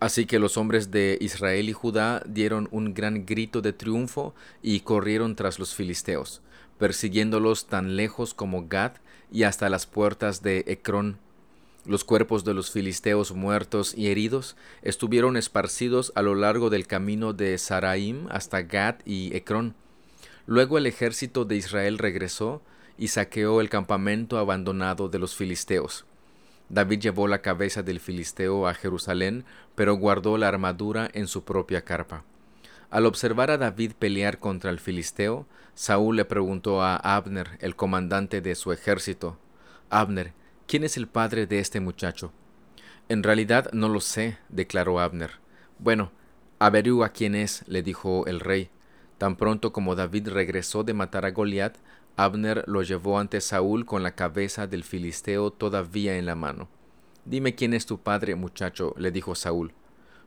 Así 0.00 0.26
que 0.26 0.38
los 0.38 0.56
hombres 0.56 0.90
de 0.90 1.18
Israel 1.20 1.68
y 1.68 1.72
Judá 1.72 2.22
dieron 2.24 2.68
un 2.70 2.94
gran 2.94 3.26
grito 3.26 3.60
de 3.60 3.72
triunfo 3.72 4.34
y 4.62 4.80
corrieron 4.80 5.34
tras 5.34 5.58
los 5.58 5.74
filisteos, 5.74 6.40
persiguiéndolos 6.78 7.66
tan 7.66 7.96
lejos 7.96 8.32
como 8.32 8.68
Gad 8.68 8.92
y 9.30 9.44
hasta 9.44 9.68
las 9.68 9.86
puertas 9.86 10.42
de 10.42 10.64
Ecrón. 10.66 11.18
Los 11.86 12.04
cuerpos 12.04 12.44
de 12.44 12.54
los 12.54 12.70
filisteos 12.70 13.32
muertos 13.32 13.94
y 13.96 14.08
heridos 14.08 14.56
estuvieron 14.82 15.36
esparcidos 15.36 16.12
a 16.14 16.22
lo 16.22 16.34
largo 16.34 16.70
del 16.70 16.86
camino 16.86 17.32
de 17.32 17.56
Saraim 17.56 18.26
hasta 18.30 18.62
Gad 18.62 18.96
y 19.06 19.34
Ecrón. 19.34 19.74
Luego 20.46 20.78
el 20.78 20.86
ejército 20.86 21.44
de 21.44 21.56
Israel 21.56 21.98
regresó 21.98 22.62
y 22.98 23.08
saqueó 23.08 23.60
el 23.60 23.70
campamento 23.70 24.38
abandonado 24.38 25.08
de 25.08 25.18
los 25.18 25.34
filisteos. 25.34 26.04
David 26.68 27.00
llevó 27.00 27.28
la 27.28 27.40
cabeza 27.40 27.82
del 27.82 28.00
filisteo 28.00 28.66
a 28.66 28.74
Jerusalén, 28.74 29.44
pero 29.74 29.94
guardó 29.94 30.36
la 30.36 30.48
armadura 30.48 31.08
en 31.14 31.26
su 31.26 31.44
propia 31.44 31.82
carpa. 31.82 32.24
Al 32.90 33.04
observar 33.04 33.50
a 33.50 33.58
David 33.58 33.92
pelear 33.98 34.38
contra 34.38 34.70
el 34.70 34.80
filisteo, 34.80 35.46
Saúl 35.74 36.16
le 36.16 36.24
preguntó 36.24 36.82
a 36.82 36.96
Abner, 36.96 37.58
el 37.60 37.76
comandante 37.76 38.40
de 38.40 38.54
su 38.54 38.72
ejército, 38.72 39.38
Abner, 39.90 40.32
¿quién 40.66 40.84
es 40.84 40.96
el 40.96 41.06
padre 41.06 41.46
de 41.46 41.58
este 41.58 41.80
muchacho? 41.80 42.32
En 43.10 43.22
realidad 43.22 43.70
no 43.72 43.88
lo 43.88 44.00
sé, 44.00 44.38
declaró 44.48 45.00
Abner. 45.00 45.32
Bueno, 45.78 46.12
averigua 46.58 47.10
quién 47.10 47.34
es, 47.34 47.62
le 47.68 47.82
dijo 47.82 48.26
el 48.26 48.40
rey. 48.40 48.70
Tan 49.18 49.36
pronto 49.36 49.72
como 49.72 49.94
David 49.94 50.28
regresó 50.28 50.82
de 50.82 50.94
matar 50.94 51.26
a 51.26 51.30
Goliat, 51.30 51.76
Abner 52.16 52.64
lo 52.66 52.82
llevó 52.82 53.18
ante 53.18 53.40
Saúl 53.40 53.84
con 53.84 54.02
la 54.02 54.14
cabeza 54.14 54.66
del 54.66 54.82
filisteo 54.82 55.50
todavía 55.50 56.16
en 56.16 56.24
la 56.24 56.34
mano. 56.34 56.68
Dime 57.24 57.54
quién 57.54 57.74
es 57.74 57.84
tu 57.84 58.00
padre, 58.00 58.34
muchacho, 58.34 58.94
le 58.96 59.10
dijo 59.10 59.34
Saúl. 59.34 59.72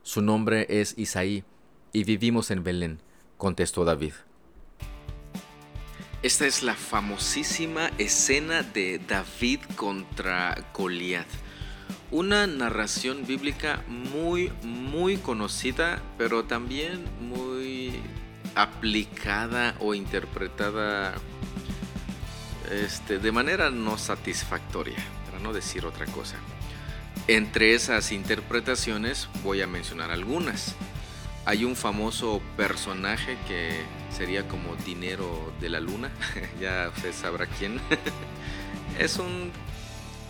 Su 0.03 0.21
nombre 0.21 0.67
es 0.69 0.97
Isaí, 0.97 1.43
y 1.93 2.03
vivimos 2.03 2.51
en 2.51 2.63
Belén, 2.63 2.99
contestó 3.37 3.85
David. 3.85 4.13
Esta 6.23 6.45
es 6.45 6.61
la 6.61 6.75
famosísima 6.75 7.89
escena 7.97 8.61
de 8.61 8.99
David 8.99 9.61
contra 9.75 10.55
Goliat. 10.73 11.25
Una 12.11 12.45
narración 12.45 13.25
bíblica 13.25 13.83
muy, 13.87 14.51
muy 14.61 15.17
conocida, 15.17 16.01
pero 16.17 16.43
también 16.43 17.05
muy 17.21 17.93
aplicada 18.53 19.75
o 19.79 19.95
interpretada 19.95 21.15
este, 22.71 23.17
de 23.17 23.31
manera 23.31 23.71
no 23.71 23.97
satisfactoria, 23.97 24.97
para 25.25 25.39
no 25.39 25.53
decir 25.53 25.85
otra 25.85 26.05
cosa. 26.05 26.35
Entre 27.27 27.73
esas 27.73 28.11
interpretaciones 28.11 29.27
voy 29.43 29.61
a 29.61 29.67
mencionar 29.67 30.11
algunas. 30.11 30.75
Hay 31.45 31.65
un 31.65 31.75
famoso 31.75 32.41
personaje 32.55 33.37
que 33.47 33.81
sería 34.15 34.47
como 34.47 34.75
dinero 34.75 35.53
de 35.59 35.69
la 35.69 35.79
luna, 35.79 36.11
ya 36.61 36.91
usted 36.95 37.13
sabrá 37.13 37.47
quién. 37.47 37.79
es 38.99 39.17
un 39.17 39.51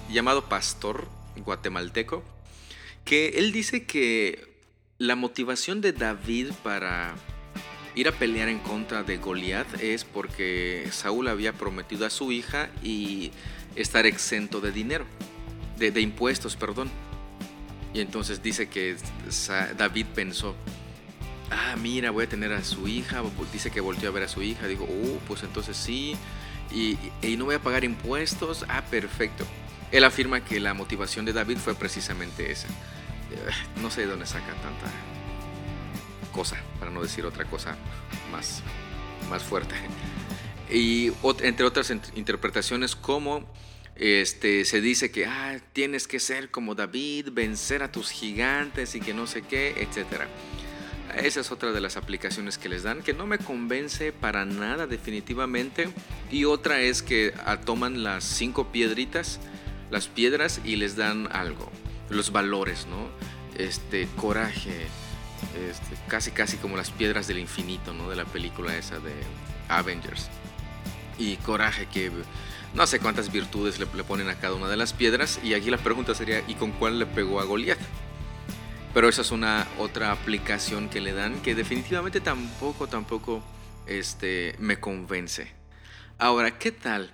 llamado 0.10 0.46
pastor 0.46 1.08
guatemalteco 1.38 2.24
que 3.06 3.30
él 3.30 3.52
dice 3.52 3.86
que 3.86 4.48
la 4.98 5.16
motivación 5.16 5.82
de 5.82 5.94
David 5.94 6.52
para 6.64 7.16
ir 7.96 8.08
a 8.08 8.12
pelear 8.12 8.48
en 8.48 8.60
contra 8.60 9.04
de 9.04 9.18
Goliat 9.18 9.82
es 9.82 10.06
porque 10.06 10.88
Saúl 10.92 11.28
había 11.28 11.54
prometido 11.54 12.06
a 12.06 12.10
su 12.10 12.32
hija 12.32 12.70
y 12.84 13.32
estar 13.76 14.06
exento 14.06 14.62
de 14.62 14.72
dinero, 14.72 15.06
de, 15.78 16.00
impuestos, 16.02 16.56
perdón. 16.56 16.90
Y 17.94 18.00
entonces 18.00 18.42
dice 18.42 18.70
que 18.70 18.96
David 19.78 20.06
pensó, 20.16 20.56
ah, 21.52 21.76
mira, 21.76 22.12
voy 22.12 22.26
a 22.26 22.30
tener 22.30 22.54
a 22.54 22.64
su 22.64 22.88
hija, 22.88 23.22
dice 23.54 23.70
que 23.70 23.82
volvió 23.82 24.10
a 24.10 24.12
ver 24.12 24.24
a 24.24 24.28
su 24.28 24.42
hija, 24.42 24.68
dijo, 24.68 24.86
oh, 24.86 25.20
pues 25.28 25.44
entonces 25.44 25.78
sí, 25.78 26.16
y, 26.72 26.98
no 27.38 27.46
voy 27.46 27.56
a 27.56 27.60
pagar 27.60 27.84
impuestos, 27.84 28.66
ah, 28.70 28.84
perfecto. 28.90 29.46
Él 29.92 30.04
afirma 30.06 30.44
que 30.44 30.60
la 30.60 30.74
motivación 30.74 31.26
de 31.26 31.34
David 31.34 31.58
fue 31.58 31.76
precisamente 31.76 32.52
esa. 32.52 32.68
Eh, 32.68 33.52
no 33.82 33.92
sé 33.92 34.02
de 34.02 34.08
dónde 34.08 34.26
saca 34.26 34.54
tanta 34.54 34.90
cosa, 36.32 36.58
para 36.80 36.92
no 36.92 37.02
decir 37.02 37.26
otra 37.26 37.46
cosa 37.46 37.76
más, 38.32 38.64
más 39.30 39.44
fuerte. 39.44 39.76
Y 40.70 41.12
entre 41.42 41.66
otras 41.66 41.92
interpretaciones 42.16 42.96
como 42.96 43.46
este, 43.96 44.64
se 44.64 44.80
dice 44.80 45.12
que 45.12 45.26
ah, 45.26 45.60
tienes 45.74 46.08
que 46.08 46.20
ser 46.20 46.50
como 46.50 46.76
David, 46.76 47.30
vencer 47.34 47.84
a 47.84 47.92
tus 47.92 48.10
gigantes 48.10 48.96
y 48.96 49.02
que 49.02 49.14
no 49.14 49.28
sé 49.28 49.42
qué, 49.42 49.76
etc. 49.82 50.24
Esa 51.18 51.42
es 51.42 51.52
otra 51.52 51.72
de 51.72 51.82
las 51.82 51.98
aplicaciones 51.98 52.58
que 52.58 52.70
les 52.70 52.84
dan, 52.84 53.02
que 53.02 53.14
no 53.14 53.28
me 53.28 53.38
convence 53.38 54.12
para 54.12 54.46
nada 54.46 54.88
definitivamente. 54.88 55.90
Y 56.32 56.46
otra 56.46 56.82
es 56.82 57.02
que 57.02 57.34
ah, 57.46 57.58
toman 57.62 58.04
las 58.04 58.24
cinco 58.24 58.72
piedritas, 58.72 59.40
las 59.90 60.08
piedras 60.08 60.62
y 60.64 60.76
les 60.76 60.96
dan 60.96 61.28
algo, 61.32 61.72
los 62.10 62.32
valores, 62.32 62.88
¿no? 62.88 63.10
Este, 63.58 64.08
coraje, 64.18 64.88
este, 65.70 65.98
casi 66.08 66.32
casi 66.32 66.58
como 66.58 66.78
las 66.78 66.92
piedras 66.92 67.28
del 67.28 67.40
infinito, 67.40 67.94
¿no? 67.94 68.10
De 68.10 68.16
la 68.16 68.26
película 68.26 68.76
esa 68.76 69.00
de 69.00 69.14
Avengers. 69.70 70.30
Y 71.18 71.36
coraje 71.38 71.86
que 71.88 72.12
no 72.74 72.88
sé 72.88 73.00
cuántas 73.00 73.32
virtudes 73.32 73.80
le, 73.80 73.86
ponen 73.86 74.30
a 74.30 74.36
cada 74.36 74.56
una 74.56 74.70
de 74.70 74.78
las 74.78 74.94
piedras. 74.94 75.40
Y 75.44 75.54
aquí 75.54 75.70
la 75.70 75.78
pregunta 75.78 76.16
sería, 76.16 76.42
¿y 76.48 76.56
con 76.56 76.72
cuál 76.72 77.00
le 77.00 77.06
pegó 77.06 77.40
a 77.40 77.44
Goliath? 77.44 77.80
Pero 78.94 79.08
esa 79.08 79.22
es 79.22 79.32
una 79.32 79.68
otra 79.80 80.12
aplicación 80.12 80.90
que 80.90 81.02
le 81.02 81.14
dan 81.14 81.42
que 81.42 81.56
definitivamente 81.56 82.20
tampoco, 82.20 82.88
tampoco 82.88 83.42
este, 83.88 84.56
me 84.60 84.80
convence. 84.80 85.52
Ahora, 86.18 86.58
¿qué 86.58 86.72
tal 86.72 87.14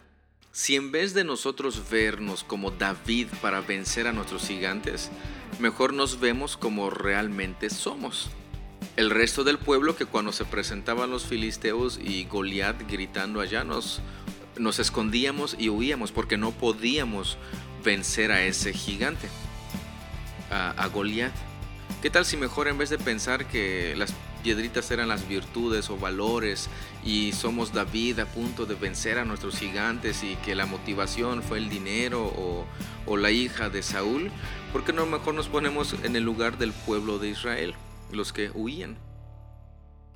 si 0.58 0.76
en 0.76 0.92
vez 0.92 1.14
de 1.14 1.24
nosotros 1.24 1.88
vernos 1.88 2.44
como 2.44 2.72
David 2.72 3.28
para 3.44 3.62
vencer 3.62 4.08
a 4.08 4.12
nuestros 4.12 4.48
gigantes, 4.48 5.12
mejor 5.60 5.94
nos 5.94 6.20
vemos 6.20 6.58
como 6.58 6.90
realmente 6.90 7.70
somos. 7.70 8.32
El 8.96 9.12
resto 9.12 9.44
del 9.44 9.60
pueblo 9.60 9.96
que 9.96 10.08
cuando 10.08 10.32
se 10.32 10.46
presentaban 10.46 11.12
los 11.12 11.28
filisteos 11.28 12.00
y 12.04 12.26
Goliat 12.26 12.90
gritando 12.90 13.40
allá 13.40 13.64
nos, 13.64 14.02
nos 14.58 14.80
escondíamos 14.80 15.56
y 15.60 15.70
huíamos 15.70 16.12
porque 16.12 16.38
no 16.38 16.50
podíamos 16.50 17.38
vencer 17.86 18.32
a 18.32 18.42
ese 18.42 18.74
gigante, 18.74 19.30
a, 20.50 20.72
a 20.72 20.88
Goliat. 20.88 21.36
¿Qué 22.02 22.10
tal 22.10 22.26
si 22.26 22.38
mejor 22.38 22.68
en 22.68 22.78
vez 22.78 22.90
de 22.90 22.98
pensar 22.98 23.48
que 23.48 23.96
las 23.98 24.14
piedritas 24.44 24.92
eran 24.92 25.08
las 25.08 25.28
virtudes 25.28 25.90
o 25.90 25.98
valores 25.98 26.70
y 27.04 27.32
somos 27.34 27.74
David 27.74 28.20
a 28.20 28.26
punto 28.26 28.66
de 28.66 28.76
vencer 28.76 29.18
a 29.18 29.26
nuestros 29.26 29.58
gigantes 29.58 30.24
y 30.24 30.36
que 30.38 30.56
la 30.56 30.66
motivación 30.66 31.44
fue 31.44 31.58
el 31.58 31.70
dinero 31.70 32.24
o, 32.26 32.66
la 33.18 33.32
hija 33.32 33.70
de 33.70 33.82
Saúl, 33.82 34.32
¿por 34.72 34.84
qué 34.84 34.94
no 34.94 35.06
mejor 35.06 35.34
nos 35.34 35.48
ponemos 35.48 35.96
en 36.04 36.16
el 36.16 36.24
lugar 36.24 36.58
del 36.58 36.72
pueblo 36.72 37.20
de 37.20 37.30
Israel, 37.30 37.74
los 38.12 38.32
que 38.32 38.52
huían? 38.54 38.98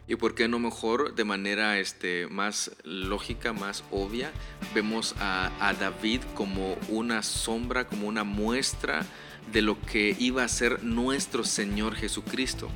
¿Y 0.08 0.15
por 0.15 0.36
qué 0.36 0.48
no 0.48 0.60
mejor 0.60 1.15
de 1.15 1.24
manera 1.24 1.79
este, 1.79 2.27
más 2.27 2.72
lógica, 2.84 3.53
más 3.53 3.84
obvia, 3.91 4.31
vemos 4.74 5.15
a, 5.20 5.74
David 5.79 6.22
como 6.34 6.75
una 6.89 7.24
sombra, 7.24 7.88
como 7.88 8.08
una 8.08 8.24
muestra 8.24 9.05
de 9.51 9.62
lo 9.62 9.79
que 9.79 10.15
iba 10.20 10.43
a 10.43 10.48
ser 10.48 10.84
nuestro 10.84 11.43
Señor 11.43 11.96
Jesucristo? 11.96 12.70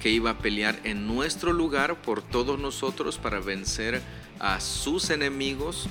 que 0.00 0.10
iba 0.10 0.30
a 0.30 0.38
pelear 0.38 0.80
en 0.82 1.06
nuestro 1.06 1.52
lugar 1.52 2.02
por 2.02 2.22
todos 2.22 2.58
nosotros 2.58 3.18
para 3.18 3.38
vencer 3.38 4.02
a 4.40 4.58
sus 4.58 5.10
enemigos, 5.10 5.88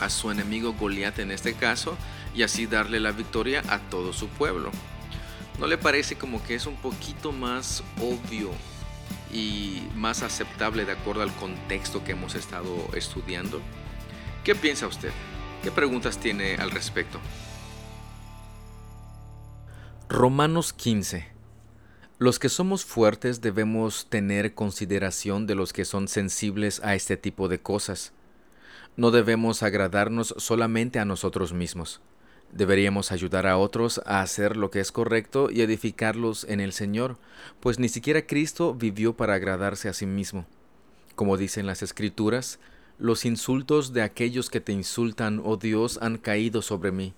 a 0.00 0.10
su 0.10 0.30
enemigo 0.30 0.74
Goliat 0.74 1.18
en 1.20 1.30
este 1.30 1.54
caso, 1.54 1.96
y 2.34 2.42
así 2.42 2.66
darle 2.66 3.00
la 3.00 3.12
victoria 3.12 3.62
a 3.70 3.78
todo 3.78 4.12
su 4.12 4.28
pueblo. 4.28 4.70
¿No 5.58 5.66
le 5.66 5.78
parece 5.78 6.16
como 6.16 6.44
que 6.44 6.56
es 6.56 6.66
un 6.66 6.76
poquito 6.76 7.32
más 7.32 7.82
obvio 8.02 8.50
y 9.32 9.88
más 9.94 10.22
aceptable 10.22 10.84
de 10.84 10.92
acuerdo 10.92 11.22
al 11.22 11.32
contexto 11.34 12.04
que 12.04 12.12
hemos 12.12 12.34
estado 12.34 12.88
estudiando? 12.94 13.60
¿Qué 14.44 14.54
piensa 14.54 14.86
usted? 14.86 15.10
¿Qué 15.62 15.70
preguntas 15.70 16.18
tiene 16.18 16.56
al 16.56 16.70
respecto? 16.70 17.18
Romanos 20.08 20.72
15 20.72 21.36
los 22.18 22.38
que 22.38 22.48
somos 22.48 22.86
fuertes 22.86 23.42
debemos 23.42 24.08
tener 24.08 24.54
consideración 24.54 25.46
de 25.46 25.54
los 25.54 25.74
que 25.74 25.84
son 25.84 26.08
sensibles 26.08 26.80
a 26.82 26.94
este 26.94 27.18
tipo 27.18 27.48
de 27.48 27.60
cosas. 27.60 28.14
No 28.96 29.10
debemos 29.10 29.62
agradarnos 29.62 30.34
solamente 30.38 30.98
a 30.98 31.04
nosotros 31.04 31.52
mismos. 31.52 32.00
Deberíamos 32.52 33.12
ayudar 33.12 33.46
a 33.46 33.58
otros 33.58 34.00
a 34.06 34.22
hacer 34.22 34.56
lo 34.56 34.70
que 34.70 34.80
es 34.80 34.92
correcto 34.92 35.50
y 35.50 35.60
edificarlos 35.60 36.44
en 36.44 36.60
el 36.60 36.72
Señor, 36.72 37.18
pues 37.60 37.78
ni 37.78 37.88
siquiera 37.88 38.26
Cristo 38.26 38.74
vivió 38.74 39.16
para 39.16 39.34
agradarse 39.34 39.88
a 39.88 39.92
sí 39.92 40.06
mismo. 40.06 40.46
Como 41.14 41.36
dicen 41.36 41.66
las 41.66 41.82
Escrituras, 41.82 42.58
Los 42.98 43.26
insultos 43.26 43.92
de 43.92 44.00
aquellos 44.00 44.48
que 44.48 44.62
te 44.62 44.72
insultan, 44.72 45.42
oh 45.44 45.58
Dios, 45.58 45.98
han 46.00 46.16
caído 46.16 46.62
sobre 46.62 46.92
mí. 46.92 47.12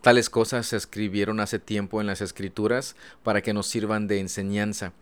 Tales 0.00 0.30
cosas 0.30 0.66
se 0.66 0.76
escribieron 0.76 1.38
hace 1.38 1.58
tiempo 1.58 2.00
en 2.00 2.06
las 2.06 2.22
Escrituras 2.22 2.96
para 3.22 3.42
que 3.42 3.52
nos 3.52 3.66
sirvan 3.66 4.08
de 4.08 4.20
enseñanza. 4.20 4.94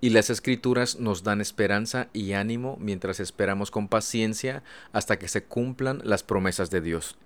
Y 0.00 0.10
las 0.10 0.30
Escrituras 0.30 1.00
nos 1.00 1.24
dan 1.24 1.40
esperanza 1.40 2.08
y 2.12 2.32
ánimo 2.32 2.78
mientras 2.80 3.18
esperamos 3.18 3.70
con 3.70 3.88
paciencia 3.88 4.62
hasta 4.92 5.18
que 5.18 5.28
se 5.28 5.42
cumplan 5.42 6.00
las 6.04 6.22
promesas 6.22 6.70
de 6.70 6.80
Dios. 6.80 7.16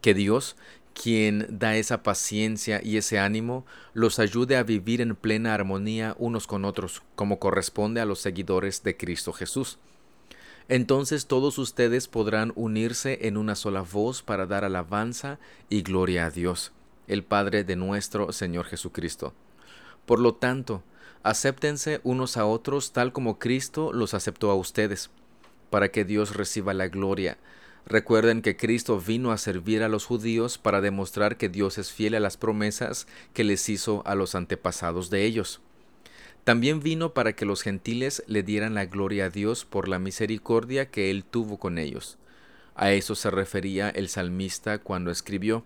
Que 0.00 0.14
Dios, 0.14 0.56
quien 0.94 1.46
da 1.50 1.76
esa 1.76 2.02
paciencia 2.02 2.80
y 2.82 2.96
ese 2.96 3.18
ánimo, 3.18 3.66
los 3.92 4.18
ayude 4.18 4.56
a 4.56 4.62
vivir 4.62 5.00
en 5.00 5.14
plena 5.14 5.54
armonía 5.54 6.14
unos 6.18 6.46
con 6.46 6.64
otros, 6.64 7.02
como 7.14 7.38
corresponde 7.38 8.00
a 8.00 8.06
los 8.06 8.20
seguidores 8.20 8.82
de 8.82 8.96
Cristo 8.96 9.32
Jesús. 9.32 9.78
Entonces 10.68 11.26
todos 11.26 11.58
ustedes 11.58 12.08
podrán 12.08 12.52
unirse 12.56 13.28
en 13.28 13.36
una 13.36 13.54
sola 13.54 13.82
voz 13.82 14.22
para 14.22 14.46
dar 14.46 14.64
alabanza 14.64 15.38
y 15.68 15.82
gloria 15.82 16.26
a 16.26 16.30
Dios, 16.30 16.72
el 17.06 17.22
Padre 17.22 17.62
de 17.62 17.76
nuestro 17.76 18.32
Señor 18.32 18.66
Jesucristo. 18.66 19.32
Por 20.06 20.18
lo 20.18 20.34
tanto, 20.34 20.82
acéptense 21.22 22.00
unos 22.04 22.36
a 22.36 22.46
otros 22.46 22.92
tal 22.92 23.12
como 23.12 23.38
Cristo 23.38 23.92
los 23.92 24.14
aceptó 24.14 24.50
a 24.50 24.54
ustedes, 24.54 25.10
para 25.70 25.90
que 25.90 26.04
Dios 26.04 26.34
reciba 26.34 26.74
la 26.74 26.88
gloria 26.88 27.38
Recuerden 27.88 28.42
que 28.42 28.56
Cristo 28.56 29.00
vino 29.00 29.30
a 29.30 29.38
servir 29.38 29.84
a 29.84 29.88
los 29.88 30.06
judíos 30.06 30.58
para 30.58 30.80
demostrar 30.80 31.36
que 31.36 31.48
Dios 31.48 31.78
es 31.78 31.92
fiel 31.92 32.16
a 32.16 32.20
las 32.20 32.36
promesas 32.36 33.06
que 33.32 33.44
les 33.44 33.68
hizo 33.68 34.02
a 34.06 34.16
los 34.16 34.34
antepasados 34.34 35.08
de 35.08 35.24
ellos. 35.24 35.60
También 36.42 36.80
vino 36.80 37.14
para 37.14 37.34
que 37.34 37.44
los 37.44 37.62
gentiles 37.62 38.24
le 38.26 38.42
dieran 38.42 38.74
la 38.74 38.86
gloria 38.86 39.26
a 39.26 39.30
Dios 39.30 39.64
por 39.64 39.86
la 39.88 40.00
misericordia 40.00 40.90
que 40.90 41.10
Él 41.12 41.24
tuvo 41.24 41.58
con 41.58 41.78
ellos. 41.78 42.18
A 42.74 42.90
eso 42.90 43.14
se 43.14 43.30
refería 43.30 43.88
el 43.88 44.08
salmista 44.08 44.78
cuando 44.78 45.12
escribió, 45.12 45.64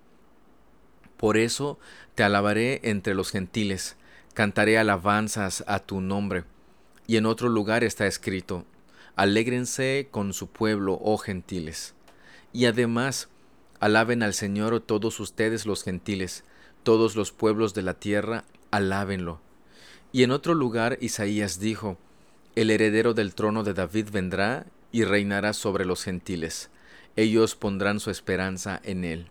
Por 1.17 1.39
eso 1.39 1.79
te 2.15 2.23
alabaré 2.23 2.81
entre 2.83 3.15
los 3.15 3.31
gentiles, 3.31 3.97
cantaré 4.35 4.79
alabanzas 4.79 5.65
a 5.67 5.81
tu 5.81 6.03
nombre. 6.03 6.45
Y 7.07 7.17
en 7.17 7.25
otro 7.25 7.49
lugar 7.49 7.83
está 7.83 8.07
escrito, 8.07 8.67
Alégrense 9.17 10.09
con 10.11 10.33
su 10.33 10.49
pueblo, 10.49 10.99
oh 11.03 11.19
gentiles. 11.19 11.95
Y 12.53 12.67
además, 12.67 13.29
alaben 13.79 14.23
al 14.23 14.35
Señor 14.35 14.81
todos 14.81 15.21
ustedes 15.21 15.67
los 15.67 15.83
gentiles, 15.83 16.45
todos 16.83 17.17
los 17.17 17.33
pueblos 17.33 17.75
de 17.75 17.83
la 17.83 17.95
tierra, 17.95 18.45
alábenlo. 18.71 19.41
Y 20.13 20.23
en 20.25 20.31
otro 20.31 20.55
lugar 20.55 20.99
Isaías 21.01 21.61
dijo, 21.61 21.99
El 22.57 22.71
heredero 22.71 23.15
del 23.15 23.35
trono 23.35 23.63
de 23.63 23.75
David 23.75 24.09
vendrá 24.11 24.67
y 24.93 25.05
reinará 25.05 25.53
sobre 25.53 25.85
los 25.85 26.03
gentiles. 26.03 26.71
Ellos 27.17 27.55
pondrán 27.55 28.01
su 28.01 28.11
esperanza 28.11 28.81
en 28.85 29.05
él. 29.05 29.29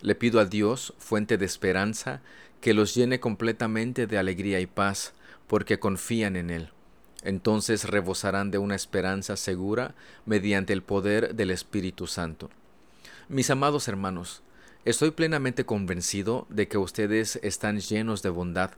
Le 0.00 0.14
pido 0.14 0.38
a 0.38 0.44
Dios, 0.44 0.92
fuente 0.98 1.38
de 1.38 1.46
esperanza, 1.46 2.20
que 2.60 2.74
los 2.74 2.94
llene 2.94 3.20
completamente 3.20 4.06
de 4.06 4.18
alegría 4.18 4.60
y 4.60 4.66
paz, 4.66 5.14
porque 5.46 5.78
confían 5.78 6.36
en 6.36 6.50
Él. 6.50 6.73
Entonces 7.24 7.88
rebosarán 7.88 8.50
de 8.50 8.58
una 8.58 8.74
esperanza 8.74 9.36
segura 9.36 9.94
mediante 10.26 10.74
el 10.74 10.82
poder 10.82 11.34
del 11.34 11.50
Espíritu 11.50 12.06
Santo. 12.06 12.50
Mis 13.28 13.48
amados 13.48 13.88
hermanos, 13.88 14.42
estoy 14.84 15.10
plenamente 15.10 15.64
convencido 15.64 16.46
de 16.50 16.68
que 16.68 16.76
ustedes 16.76 17.40
están 17.42 17.80
llenos 17.80 18.22
de 18.22 18.28
bondad. 18.28 18.72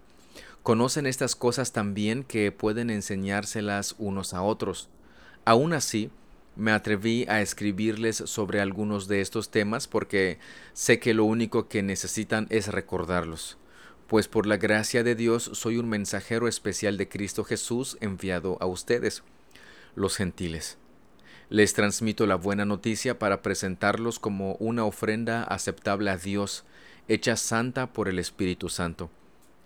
Conocen 0.63 1.07
estas 1.07 1.35
cosas 1.35 1.73
también 1.73 2.23
que 2.23 2.53
pueden 2.53 2.91
enseñárselas 2.91 3.97
unos 3.99 4.33
a 4.33 4.43
otros. 4.43 4.89
Aún 5.45 5.73
así, 5.73 6.11
me 6.55 6.71
atreví 6.71 7.27
a 7.29 7.43
escribirles 7.43 8.17
sobre 8.17 8.61
algunos 8.61 9.09
de 9.09 9.21
estos 9.21 9.51
temas 9.51 9.89
porque 9.89 10.39
sé 10.73 11.01
que 11.01 11.15
lo 11.15 11.25
único 11.25 11.69
que 11.69 11.83
necesitan 11.83 12.47
es 12.49 12.69
recordarlos 12.69 13.59
pues 14.07 14.29
por 14.29 14.47
la 14.47 14.57
gracia 14.57 15.03
de 15.03 15.15
Dios 15.15 15.51
soy 15.55 15.79
un 15.79 15.89
mensajero 15.89 16.49
especial 16.49 16.97
de 16.97 17.09
Cristo 17.09 17.45
Jesús 17.45 17.97
enviado 18.01 18.57
a 18.61 18.67
ustedes, 18.67 19.23
los 19.95 20.17
gentiles. 20.17 20.79
Les 21.49 21.75
transmito 21.75 22.27
la 22.27 22.37
buena 22.37 22.65
noticia 22.65 23.19
para 23.19 23.43
presentarlos 23.43 24.19
como 24.19 24.55
una 24.55 24.85
ofrenda 24.85 25.43
aceptable 25.43 26.11
a 26.11 26.17
Dios, 26.17 26.65
hecha 27.09 27.37
santa 27.37 27.93
por 27.93 28.09
el 28.09 28.19
Espíritu 28.19 28.69
Santo. 28.69 29.11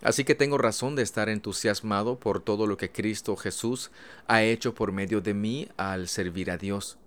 Así 0.03 0.23
que 0.23 0.33
tengo 0.33 0.57
razón 0.57 0.95
de 0.95 1.03
estar 1.03 1.29
entusiasmado 1.29 2.19
por 2.19 2.41
todo 2.41 2.65
lo 2.65 2.77
que 2.77 2.91
Cristo 2.91 3.35
Jesús 3.35 3.91
ha 4.27 4.41
hecho 4.41 4.73
por 4.73 4.91
medio 4.91 5.21
de 5.21 5.35
mí 5.35 5.69
al 5.77 6.07
servir 6.07 6.49
a 6.49 6.57
Dios. 6.57 6.97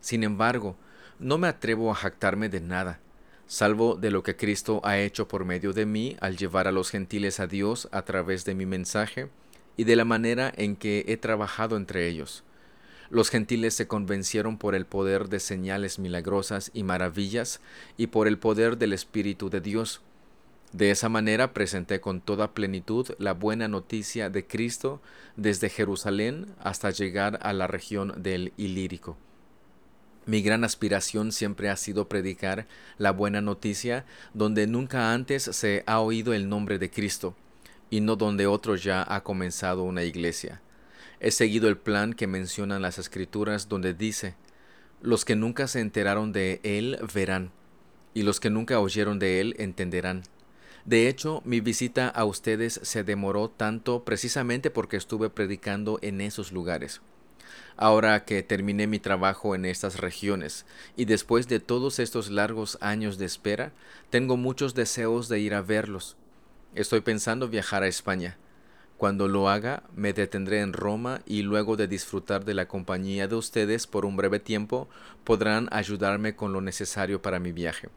Sin 0.00 0.22
embargo, 0.22 0.76
no 1.18 1.38
me 1.38 1.48
atrevo 1.48 1.90
a 1.90 1.94
jactarme 1.94 2.50
de 2.50 2.60
nada, 2.60 3.00
salvo 3.46 3.96
de 3.96 4.10
lo 4.10 4.22
que 4.22 4.36
Cristo 4.36 4.80
ha 4.84 4.98
hecho 4.98 5.28
por 5.28 5.44
medio 5.44 5.72
de 5.72 5.86
mí 5.86 6.16
al 6.20 6.36
llevar 6.36 6.68
a 6.68 6.72
los 6.72 6.90
gentiles 6.90 7.40
a 7.40 7.46
Dios 7.46 7.88
a 7.92 8.02
través 8.02 8.44
de 8.44 8.54
mi 8.54 8.66
mensaje 8.66 9.28
y 9.76 9.84
de 9.84 9.96
la 9.96 10.04
manera 10.04 10.52
en 10.56 10.76
que 10.76 11.04
he 11.08 11.16
trabajado 11.16 11.76
entre 11.76 12.08
ellos. 12.08 12.44
Los 13.10 13.28
gentiles 13.28 13.74
se 13.74 13.86
convencieron 13.86 14.56
por 14.56 14.74
el 14.74 14.86
poder 14.86 15.28
de 15.28 15.38
señales 15.38 15.98
milagrosas 15.98 16.70
y 16.72 16.82
maravillas 16.82 17.60
y 17.98 18.06
por 18.06 18.26
el 18.26 18.38
poder 18.38 18.78
del 18.78 18.94
Espíritu 18.94 19.50
de 19.50 19.60
Dios. 19.60 20.00
De 20.72 20.90
esa 20.90 21.10
manera 21.10 21.52
presenté 21.52 22.00
con 22.00 22.22
toda 22.22 22.54
plenitud 22.54 23.10
la 23.18 23.34
buena 23.34 23.68
noticia 23.68 24.30
de 24.30 24.46
Cristo 24.46 25.02
desde 25.36 25.68
Jerusalén 25.68 26.46
hasta 26.58 26.90
llegar 26.90 27.38
a 27.42 27.52
la 27.52 27.66
región 27.66 28.14
del 28.22 28.54
Ilírico. 28.56 29.18
Mi 30.24 30.40
gran 30.40 30.62
aspiración 30.62 31.32
siempre 31.32 31.68
ha 31.68 31.76
sido 31.76 32.08
predicar 32.08 32.68
la 32.96 33.10
buena 33.10 33.40
noticia 33.40 34.04
donde 34.34 34.68
nunca 34.68 35.12
antes 35.12 35.42
se 35.42 35.82
ha 35.86 35.98
oído 36.00 36.32
el 36.32 36.48
nombre 36.48 36.78
de 36.78 36.90
Cristo 36.90 37.34
y 37.90 38.00
no 38.00 38.14
donde 38.16 38.46
otro 38.46 38.76
ya 38.76 39.04
ha 39.06 39.22
comenzado 39.22 39.82
una 39.82 40.04
iglesia. 40.04 40.62
He 41.18 41.30
seguido 41.30 41.68
el 41.68 41.76
plan 41.76 42.14
que 42.14 42.26
mencionan 42.26 42.82
las 42.82 42.98
escrituras 42.98 43.68
donde 43.68 43.94
dice, 43.94 44.34
los 45.02 45.24
que 45.24 45.36
nunca 45.36 45.66
se 45.66 45.80
enteraron 45.80 46.32
de 46.32 46.60
Él 46.62 46.98
verán, 47.12 47.50
y 48.14 48.22
los 48.22 48.40
que 48.40 48.48
nunca 48.48 48.80
oyeron 48.80 49.18
de 49.18 49.40
Él 49.40 49.54
entenderán. 49.58 50.22
De 50.84 51.08
hecho, 51.08 51.42
mi 51.44 51.60
visita 51.60 52.08
a 52.08 52.24
ustedes 52.24 52.80
se 52.82 53.04
demoró 53.04 53.50
tanto 53.50 54.04
precisamente 54.04 54.70
porque 54.70 54.96
estuve 54.96 55.30
predicando 55.30 55.98
en 56.02 56.20
esos 56.20 56.50
lugares. 56.50 57.02
Ahora 57.76 58.24
que 58.24 58.42
terminé 58.42 58.86
mi 58.86 58.98
trabajo 58.98 59.54
en 59.54 59.64
estas 59.64 59.98
regiones 59.98 60.66
y 60.96 61.04
después 61.04 61.48
de 61.48 61.60
todos 61.60 61.98
estos 61.98 62.30
largos 62.30 62.78
años 62.80 63.18
de 63.18 63.26
espera, 63.26 63.72
tengo 64.10 64.36
muchos 64.36 64.74
deseos 64.74 65.28
de 65.28 65.40
ir 65.40 65.54
a 65.54 65.62
verlos. 65.62 66.16
Estoy 66.74 67.00
pensando 67.00 67.48
viajar 67.48 67.82
a 67.82 67.88
España. 67.88 68.36
Cuando 68.96 69.26
lo 69.26 69.48
haga, 69.48 69.82
me 69.96 70.12
detendré 70.12 70.60
en 70.60 70.72
Roma 70.72 71.22
y 71.26 71.42
luego 71.42 71.76
de 71.76 71.88
disfrutar 71.88 72.44
de 72.44 72.54
la 72.54 72.68
compañía 72.68 73.26
de 73.26 73.34
ustedes 73.34 73.86
por 73.88 74.04
un 74.04 74.16
breve 74.16 74.38
tiempo, 74.38 74.88
podrán 75.24 75.68
ayudarme 75.72 76.36
con 76.36 76.52
lo 76.52 76.60
necesario 76.60 77.20
para 77.20 77.40
mi 77.40 77.50
viaje. 77.50 77.88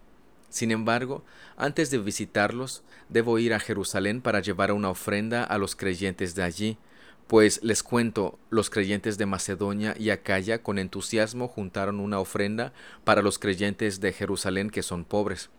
Sin 0.50 0.72
embargo, 0.72 1.24
antes 1.58 1.92
de 1.92 1.98
visitarlos, 1.98 2.82
debo 3.10 3.40
ir 3.40 3.54
a 3.54 3.60
Jerusalén 3.60 4.22
para 4.22 4.40
llevar 4.40 4.72
una 4.72 4.90
ofrenda 4.90 5.44
a 5.44 5.58
los 5.58 5.76
creyentes 5.76 6.34
de 6.34 6.44
allí, 6.44 6.78
pues 7.28 7.64
les 7.64 7.82
cuento, 7.82 8.38
los 8.50 8.70
creyentes 8.70 9.18
de 9.18 9.26
Macedonia 9.26 9.96
y 9.98 10.12
Acaya 10.12 10.62
con 10.62 10.78
entusiasmo 10.78 11.48
juntaron 11.48 12.00
una 12.00 12.20
ofrenda 12.20 12.72
para 13.04 13.24
los 13.24 13.40
creyentes 13.40 14.00
de 14.00 14.14
Jerusalén 14.14 14.70
que 14.70 14.84
son 14.84 15.06
pobres. 15.06 15.50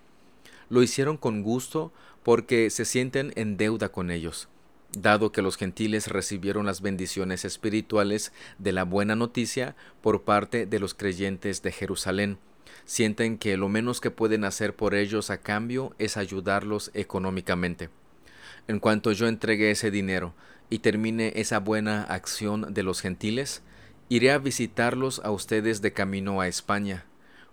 Lo 0.68 0.82
hicieron 0.82 1.16
con 1.16 1.42
gusto 1.42 1.92
porque 2.22 2.70
se 2.70 2.84
sienten 2.84 3.32
en 3.36 3.56
deuda 3.56 3.88
con 3.88 4.10
ellos, 4.10 4.48
dado 4.92 5.32
que 5.32 5.42
los 5.42 5.56
gentiles 5.56 6.06
recibieron 6.08 6.66
las 6.66 6.82
bendiciones 6.82 7.44
espirituales 7.44 8.32
de 8.58 8.72
la 8.72 8.84
buena 8.84 9.16
noticia 9.16 9.74
por 10.02 10.22
parte 10.22 10.66
de 10.66 10.78
los 10.78 10.94
creyentes 10.94 11.62
de 11.62 11.72
Jerusalén. 11.72 12.38
Sienten 12.84 13.38
que 13.38 13.56
lo 13.56 13.68
menos 13.68 14.00
que 14.00 14.12
pueden 14.12 14.44
hacer 14.44 14.74
por 14.74 14.94
ellos 14.94 15.30
a 15.30 15.38
cambio 15.38 15.94
es 15.98 16.16
ayudarlos 16.16 16.92
económicamente. 16.94 17.90
En 18.68 18.80
cuanto 18.80 19.12
yo 19.12 19.28
entregue 19.28 19.70
ese 19.70 19.90
dinero, 19.90 20.34
y 20.70 20.80
termine 20.80 21.32
esa 21.36 21.58
buena 21.58 22.02
acción 22.02 22.74
de 22.74 22.82
los 22.82 23.00
gentiles, 23.00 23.62
iré 24.08 24.32
a 24.32 24.38
visitarlos 24.38 25.20
a 25.24 25.30
ustedes 25.30 25.82
de 25.82 25.92
camino 25.92 26.40
a 26.40 26.48
España. 26.48 27.06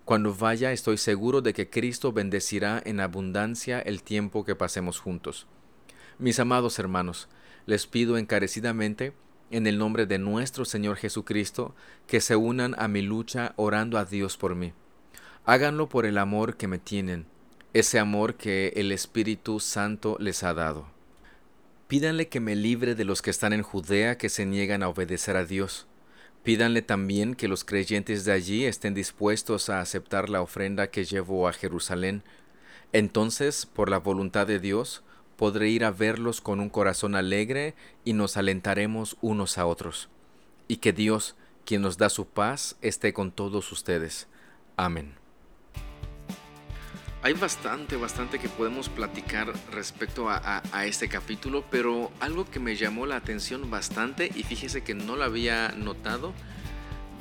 Cuando 0.05 0.33
vaya 0.33 0.71
estoy 0.71 0.97
seguro 0.97 1.41
de 1.41 1.53
que 1.53 1.69
Cristo 1.69 2.11
bendecirá 2.11 2.81
en 2.83 2.99
abundancia 2.99 3.79
el 3.79 4.03
tiempo 4.03 4.43
que 4.43 4.55
pasemos 4.55 4.99
juntos. 4.99 5.47
Mis 6.19 6.39
amados 6.39 6.77
hermanos, 6.79 7.29
les 7.65 7.87
pido 7.87 8.17
encarecidamente, 8.17 9.13
en 9.49 9.67
el 9.67 9.77
nombre 9.77 10.05
de 10.05 10.17
nuestro 10.17 10.65
Señor 10.65 10.97
Jesucristo, 10.97 11.75
que 12.07 12.21
se 12.21 12.35
unan 12.35 12.75
a 12.77 12.87
mi 12.87 13.01
lucha 13.01 13.53
orando 13.55 13.97
a 13.97 14.05
Dios 14.05 14.35
por 14.35 14.55
mí. 14.55 14.73
Háganlo 15.45 15.89
por 15.89 16.05
el 16.05 16.17
amor 16.17 16.57
que 16.57 16.67
me 16.67 16.79
tienen, 16.79 17.27
ese 17.73 17.99
amor 17.99 18.35
que 18.35 18.73
el 18.75 18.91
Espíritu 18.91 19.59
Santo 19.59 20.17
les 20.19 20.43
ha 20.43 20.53
dado. 20.53 20.92
Pídanle 21.93 22.27
que 22.27 22.39
me 22.39 22.55
libre 22.55 22.95
de 22.95 23.05
los 23.05 23.21
que 23.21 23.29
están 23.29 23.53
en 23.53 23.61
Judea 23.61 24.17
que 24.17 24.29
se 24.29 24.47
niegan 24.47 24.81
a 24.81 24.89
obedecer 24.89 25.37
a 25.37 25.45
Dios. 25.45 25.85
Pídanle 26.41 26.81
también 26.81 27.35
que 27.35 27.47
los 27.47 27.63
creyentes 27.63 28.25
de 28.25 28.31
allí 28.31 28.65
estén 28.65 28.95
dispuestos 28.95 29.69
a 29.69 29.79
aceptar 29.79 30.27
la 30.27 30.41
ofrenda 30.41 30.87
que 30.87 31.05
llevo 31.05 31.47
a 31.47 31.53
Jerusalén. 31.53 32.23
Entonces, 32.93 33.67
por 33.67 33.91
la 33.91 33.99
voluntad 33.99 34.47
de 34.47 34.59
Dios, 34.59 35.03
podré 35.37 35.69
ir 35.69 35.85
a 35.85 35.91
verlos 35.91 36.41
con 36.41 36.59
un 36.59 36.69
corazón 36.69 37.13
alegre 37.13 37.75
y 38.03 38.13
nos 38.13 38.37
alentaremos 38.37 39.15
unos 39.21 39.59
a 39.59 39.67
otros. 39.67 40.09
Y 40.67 40.77
que 40.77 40.93
Dios, 40.93 41.35
quien 41.63 41.83
nos 41.83 41.99
da 41.99 42.09
su 42.09 42.25
paz, 42.25 42.75
esté 42.81 43.13
con 43.13 43.31
todos 43.31 43.71
ustedes. 43.71 44.25
Amén. 44.77 45.22
Hay 47.23 47.31
bastante, 47.31 47.95
bastante 47.95 48.37
que 48.37 48.49
podemos 48.49 48.89
platicar 48.89 49.53
respecto 49.71 50.29
a, 50.29 50.61
este 50.85 51.07
capítulo, 51.07 51.63
pero 51.71 52.11
algo 52.19 52.43
que 52.43 52.59
me 52.59 52.75
llamó 52.75 53.05
la 53.05 53.15
atención 53.15 53.71
bastante, 53.71 54.29
y 54.35 54.43
fíjese 54.43 54.83
que 54.83 54.93
no 54.93 55.15
lo 55.15 55.23
había 55.23 55.69
notado, 55.69 56.33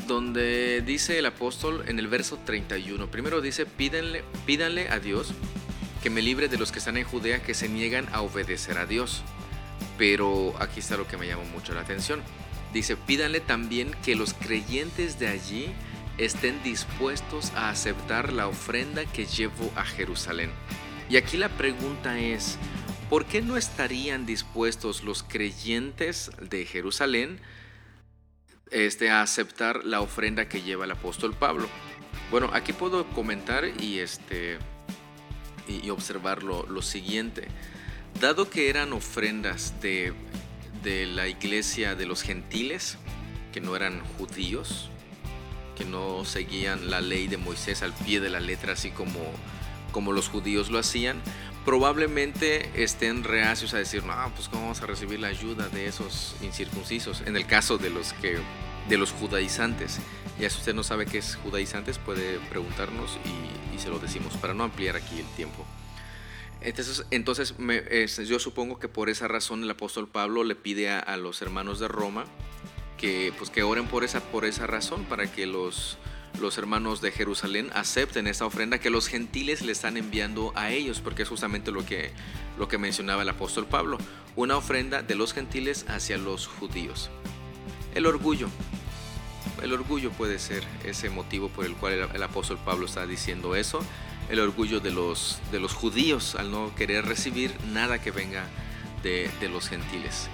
donde 0.09 0.83
dice 0.85 1.21
el 1.21 1.27
apóstol 1.27 1.85
en 1.87 2.01
el 2.01 2.09
verso 2.09 2.37
31, 2.45 3.13
primero 3.13 3.41
dice, 3.41 3.65
pídanle, 3.65 4.25
pídanle 4.45 4.89
a 4.89 4.99
Dios 4.99 5.35
que 6.03 6.11
me 6.11 6.21
libre 6.21 6.49
de 6.49 6.59
los 6.59 6.73
que 6.73 6.81
están 6.81 6.97
en 6.97 7.05
Judea 7.05 7.41
que 7.41 7.55
se 7.55 7.69
niegan 7.69 8.09
a 8.11 8.23
obedecer 8.23 8.79
a 8.79 8.87
Dios. 8.87 9.23
Pero 9.99 10.57
aquí 10.59 10.81
está 10.81 10.97
lo 10.97 11.07
que 11.07 11.17
me 11.17 11.29
llamó 11.29 11.45
mucho 11.45 11.75
la 11.75 11.83
atención. 11.83 12.23
Dice, 12.73 12.97
pídanle 12.97 13.39
también 13.39 13.93
que 14.05 14.17
los 14.17 14.35
creyentes 14.35 15.21
de 15.21 15.29
allí 15.29 15.73
estén 16.25 16.63
dispuestos 16.63 17.51
a 17.57 17.71
aceptar 17.71 18.33
la 18.33 18.47
ofrenda 18.47 19.05
que 19.05 19.27
llevo 19.27 19.73
a 19.75 19.85
Jerusalén. 19.85 20.51
Y 21.09 21.17
aquí 21.17 21.37
la 21.37 21.49
pregunta 21.49 22.19
es, 22.19 22.59
¿por 23.11 23.27
qué 23.27 23.43
no 23.43 23.57
estarían 23.57 24.25
dispuestos 24.25 25.03
los 25.03 25.23
creyentes 25.23 26.31
de 26.41 26.65
Jerusalén 26.65 27.41
este, 28.71 29.11
a 29.11 29.23
aceptar 29.23 29.85
la 29.85 30.01
ofrenda 30.01 30.49
que 30.49 30.63
lleva 30.63 30.85
el 30.85 30.93
apóstol 30.93 31.35
Pablo? 31.35 31.69
Bueno, 32.31 32.51
aquí 32.53 32.73
puedo 32.73 33.07
comentar 33.09 33.65
y, 33.81 33.99
este, 33.99 34.59
y 35.67 35.91
observar 35.91 36.45
lo, 36.45 36.65
lo 36.67 36.83
siguiente. 36.83 37.49
Dado 38.21 38.49
que 38.49 38.71
eran 38.71 38.93
ofrendas 38.93 39.81
de, 39.81 40.13
de 40.83 41.07
la 41.07 41.27
iglesia 41.27 41.95
de 41.95 42.07
los 42.07 42.23
gentiles, 42.23 42.97
que 43.53 43.61
no 43.61 43.75
eran 43.77 44.01
judíos, 44.17 44.89
no 45.85 46.25
seguían 46.25 46.91
la 46.91 47.01
ley 47.01 47.29
de 47.29 47.37
Moisés 47.37 47.83
al 47.83 47.93
pie 47.93 48.21
de 48.21 48.31
la 48.31 48.41
letra, 48.41 48.73
así 48.73 48.91
como, 48.91 49.21
como 49.93 50.13
los 50.13 50.29
judíos 50.29 50.71
lo 50.71 50.79
hacían, 50.79 51.21
probablemente 51.65 52.83
estén 52.83 53.25
reacios 53.25 53.75
a 53.75 53.79
decir, 53.79 54.05
no, 54.05 54.15
pues 54.35 54.49
cómo 54.49 54.63
vamos 54.63 54.83
a 54.83 54.87
recibir 54.87 55.21
la 55.21 55.29
ayuda 55.29 55.69
de 55.69 55.87
esos 55.87 56.35
incircuncisos, 56.43 57.23
en 57.27 57.37
el 57.37 57.47
caso 57.47 57.79
de 57.79 57.91
los 57.91 58.13
que 58.15 58.39
de 58.89 58.99
los 58.99 59.13
judaizantes. 59.13 60.01
Ya 60.41 60.51
si 60.51 60.59
usted 60.59 60.75
no 60.75 60.83
sabe 60.83 61.07
qué 61.07 61.19
es 61.19 61.37
judaizantes, 61.37 61.99
puede 61.99 62.39
preguntarnos 62.51 63.19
y, 63.25 63.79
se 63.79 63.89
lo 63.89 63.99
decimos, 63.99 64.37
para 64.37 64.55
no 64.55 64.65
ampliar 64.65 64.97
aquí 64.97 65.21
el 65.21 65.27
tiempo. 65.37 65.65
Entonces, 66.61 67.05
entonces 67.11 67.55
yo 68.29 68.39
supongo 68.39 68.79
que 68.79 68.89
por 68.89 69.09
esa 69.09 69.27
razón 69.27 69.65
el 69.65 69.71
apóstol 69.71 70.09
Pablo 70.09 70.45
le 70.45 70.55
pide 70.55 70.91
a 70.91 71.17
los 71.17 71.43
hermanos 71.43 71.81
de 71.81 71.89
Roma 71.89 72.25
que, 73.03 73.35
pues, 73.37 73.51
que 73.51 73.65
oren 73.65 73.87
por 73.89 74.05
esa, 74.05 74.21
por 74.21 74.45
esa 74.45 74.69
razón, 74.69 75.05
para 75.05 75.27
que 75.27 75.45
los, 75.45 75.99
los 76.41 76.57
hermanos 76.57 77.01
de 77.01 77.11
Jerusalén 77.11 77.69
acepten 77.75 78.29
esta 78.29 78.47
ofrenda 78.47 78.79
que 78.79 78.91
los 78.91 79.09
gentiles 79.09 79.61
le 79.61 79.73
están 79.73 79.97
enviando 79.97 80.53
a 80.55 80.71
ellos, 80.71 81.01
porque 81.01 81.25
es 81.25 81.29
justamente 81.29 81.73
lo 81.73 81.85
que, 81.85 82.13
lo 82.59 82.69
que 82.69 82.79
mencionaba 82.79 83.23
el 83.23 83.29
apóstol 83.29 83.67
Pablo, 83.67 83.99
una 84.37 84.57
ofrenda 84.57 85.03
de 85.03 85.17
los 85.17 85.35
gentiles 85.35 85.85
hacia 85.89 86.17
los 86.17 86.47
judíos. 86.47 87.11
El 87.97 88.07
orgullo. 88.07 88.49
El 89.61 89.73
orgullo 89.73 90.13
puede 90.13 90.39
ser 90.39 90.63
ese 90.85 91.11
motivo 91.11 91.49
por 91.49 91.67
el 91.67 91.75
cual 91.75 92.09
el, 92.15 92.23
apóstol 92.23 92.59
Pablo 92.65 92.87
está 92.87 93.05
diciendo 93.05 93.57
eso. 93.57 93.81
El 94.31 94.39
orgullo 94.39 94.79
de 94.79 94.93
los, 94.93 95.41
de 95.51 95.59
los 95.59 95.75
judíos 95.75 96.37
al 96.37 96.53
no 96.53 96.73
querer 96.77 97.05
recibir 97.05 97.53
nada 97.73 98.01
que 98.01 98.13
venga 98.13 98.45
de, 99.03 99.29
de 99.41 99.49
los 99.49 99.69
gentiles. 99.69 100.29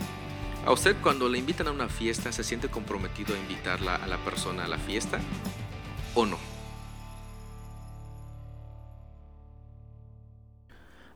¿A 0.69 0.73
usted 0.73 0.97
cuando 1.03 1.31
le 1.31 1.39
invitan 1.39 1.69
a 1.69 1.71
una 1.71 1.89
fiesta 1.89 2.31
se 2.31 2.45
siente 2.45 2.69
comprometido 2.69 3.35
a 3.35 3.39
invitarla 3.39 3.95
a 3.95 4.07
la 4.07 4.19
persona 4.19 4.67
a 4.67 4.69
la 4.69 4.77
fiesta 4.77 5.19
o 6.15 6.27
no? 6.27 6.37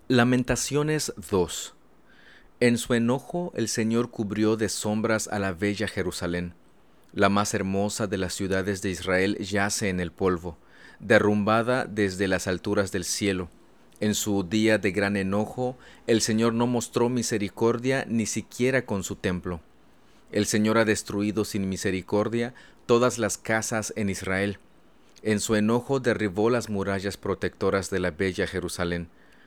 Lamentaciones 0.09 1.12
2 1.31 1.75
En 2.61 2.79
su 2.79 2.95
enojo 2.95 3.53
el 3.55 3.69
Señor 3.69 4.11
cubrió 4.11 4.57
de 4.57 4.71
sombras 4.71 5.29
a 5.29 5.38
la 5.38 5.53
bella 5.53 5.87
Jerusalén. 5.87 6.55
La 7.12 7.29
más 7.29 7.53
hermosa 7.53 8.07
de 8.07 8.17
las 8.17 8.33
ciudades 8.33 8.81
de 8.81 8.88
Israel 8.88 9.37
yace 9.37 9.91
en 9.91 10.01
el 10.01 10.12
polvo, 10.12 10.57
derrumbada 10.99 11.85
desde 11.85 12.27
las 12.27 12.47
alturas 12.47 12.91
del 12.91 13.05
cielo 13.05 13.51
en 14.03 14.17
su 14.17 14.43
día 14.43 14.79
de 14.79 14.91
gran 14.91 15.17
enojo, 15.17 15.79
el 16.09 16.23
Señor 16.23 16.55
no 16.55 16.67
mostró 16.67 17.09
misericordia 17.09 18.05
ni 18.09 18.27
siquiera 18.27 18.85
con 18.85 19.05
su 19.05 19.15
templo. 19.15 19.61
El 20.33 20.47
Señor 20.47 20.77
ha 20.77 20.85
destruido 20.85 21.45
sin 21.45 21.69
misericordia 21.69 22.53
todas 22.87 23.19
las 23.19 23.38
casas 23.38 23.93
en 23.95 24.11
Israel. 24.11 24.59
En 25.23 25.38
su 25.38 25.55
enojo 25.55 26.01
derribó 26.01 26.51
las 26.51 26.69
murallas 26.69 27.17
protectoras 27.17 27.91
de 27.91 28.01
la 28.01 28.11
bella 28.11 28.49
Jerusalén, 28.49 29.07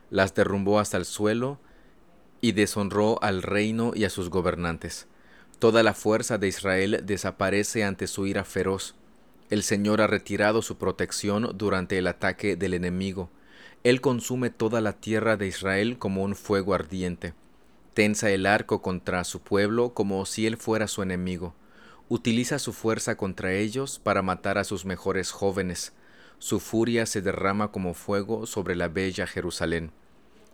las 0.10 0.34
derrumbó 0.34 0.80
hasta 0.80 0.96
el 0.96 1.04
suelo 1.04 1.60
y 2.40 2.54
deshonró 2.54 3.22
al 3.22 3.44
reino 3.44 3.92
y 3.94 4.06
a 4.06 4.10
sus 4.10 4.30
gobernantes. 4.30 5.08
Toda 5.60 5.84
la 5.84 5.94
fuerza 5.94 6.38
de 6.38 6.48
Israel 6.48 7.02
desaparece 7.04 7.84
ante 7.84 8.08
su 8.08 8.26
ira 8.26 8.46
feroz. 8.46 8.96
El 9.50 9.64
Señor 9.64 10.00
ha 10.00 10.08
retirado 10.08 10.62
su 10.62 10.78
protección 10.78 11.58
durante 11.58 11.98
el 11.98 12.08
ataque 12.08 12.56
del 12.56 12.74
enemigo. 12.74 13.30
Él 13.86 14.02
consume 14.02 14.50
toda 14.50 14.82
la 14.82 14.94
tierra 14.94 15.38
de 15.38 15.46
Israel 15.46 16.00
como 16.00 16.24
un 16.24 16.36
fuego 16.36 16.74
ardiente. 16.74 17.36
Tensa 17.94 18.32
el 18.32 18.48
arco 18.48 18.82
contra 18.82 19.24
su 19.24 19.42
pueblo 19.42 19.94
como 19.94 20.26
si 20.26 20.48
él 20.48 20.58
fuera 20.58 20.88
su 20.88 21.04
enemigo. 21.04 21.54
Utiliza 22.10 22.58
su 22.58 22.74
fuerza 22.74 23.16
contra 23.16 23.54
ellos 23.54 24.00
para 24.00 24.24
matar 24.24 24.58
a 24.58 24.64
sus 24.64 24.86
mejores 24.86 25.30
jóvenes. 25.30 25.94
Su 26.40 26.60
furia 26.60 27.06
se 27.06 27.22
derrama 27.22 27.72
como 27.72 27.94
fuego 27.94 28.48
sobre 28.48 28.76
la 28.76 28.88
bella 28.88 29.28
Jerusalén. 29.28 29.92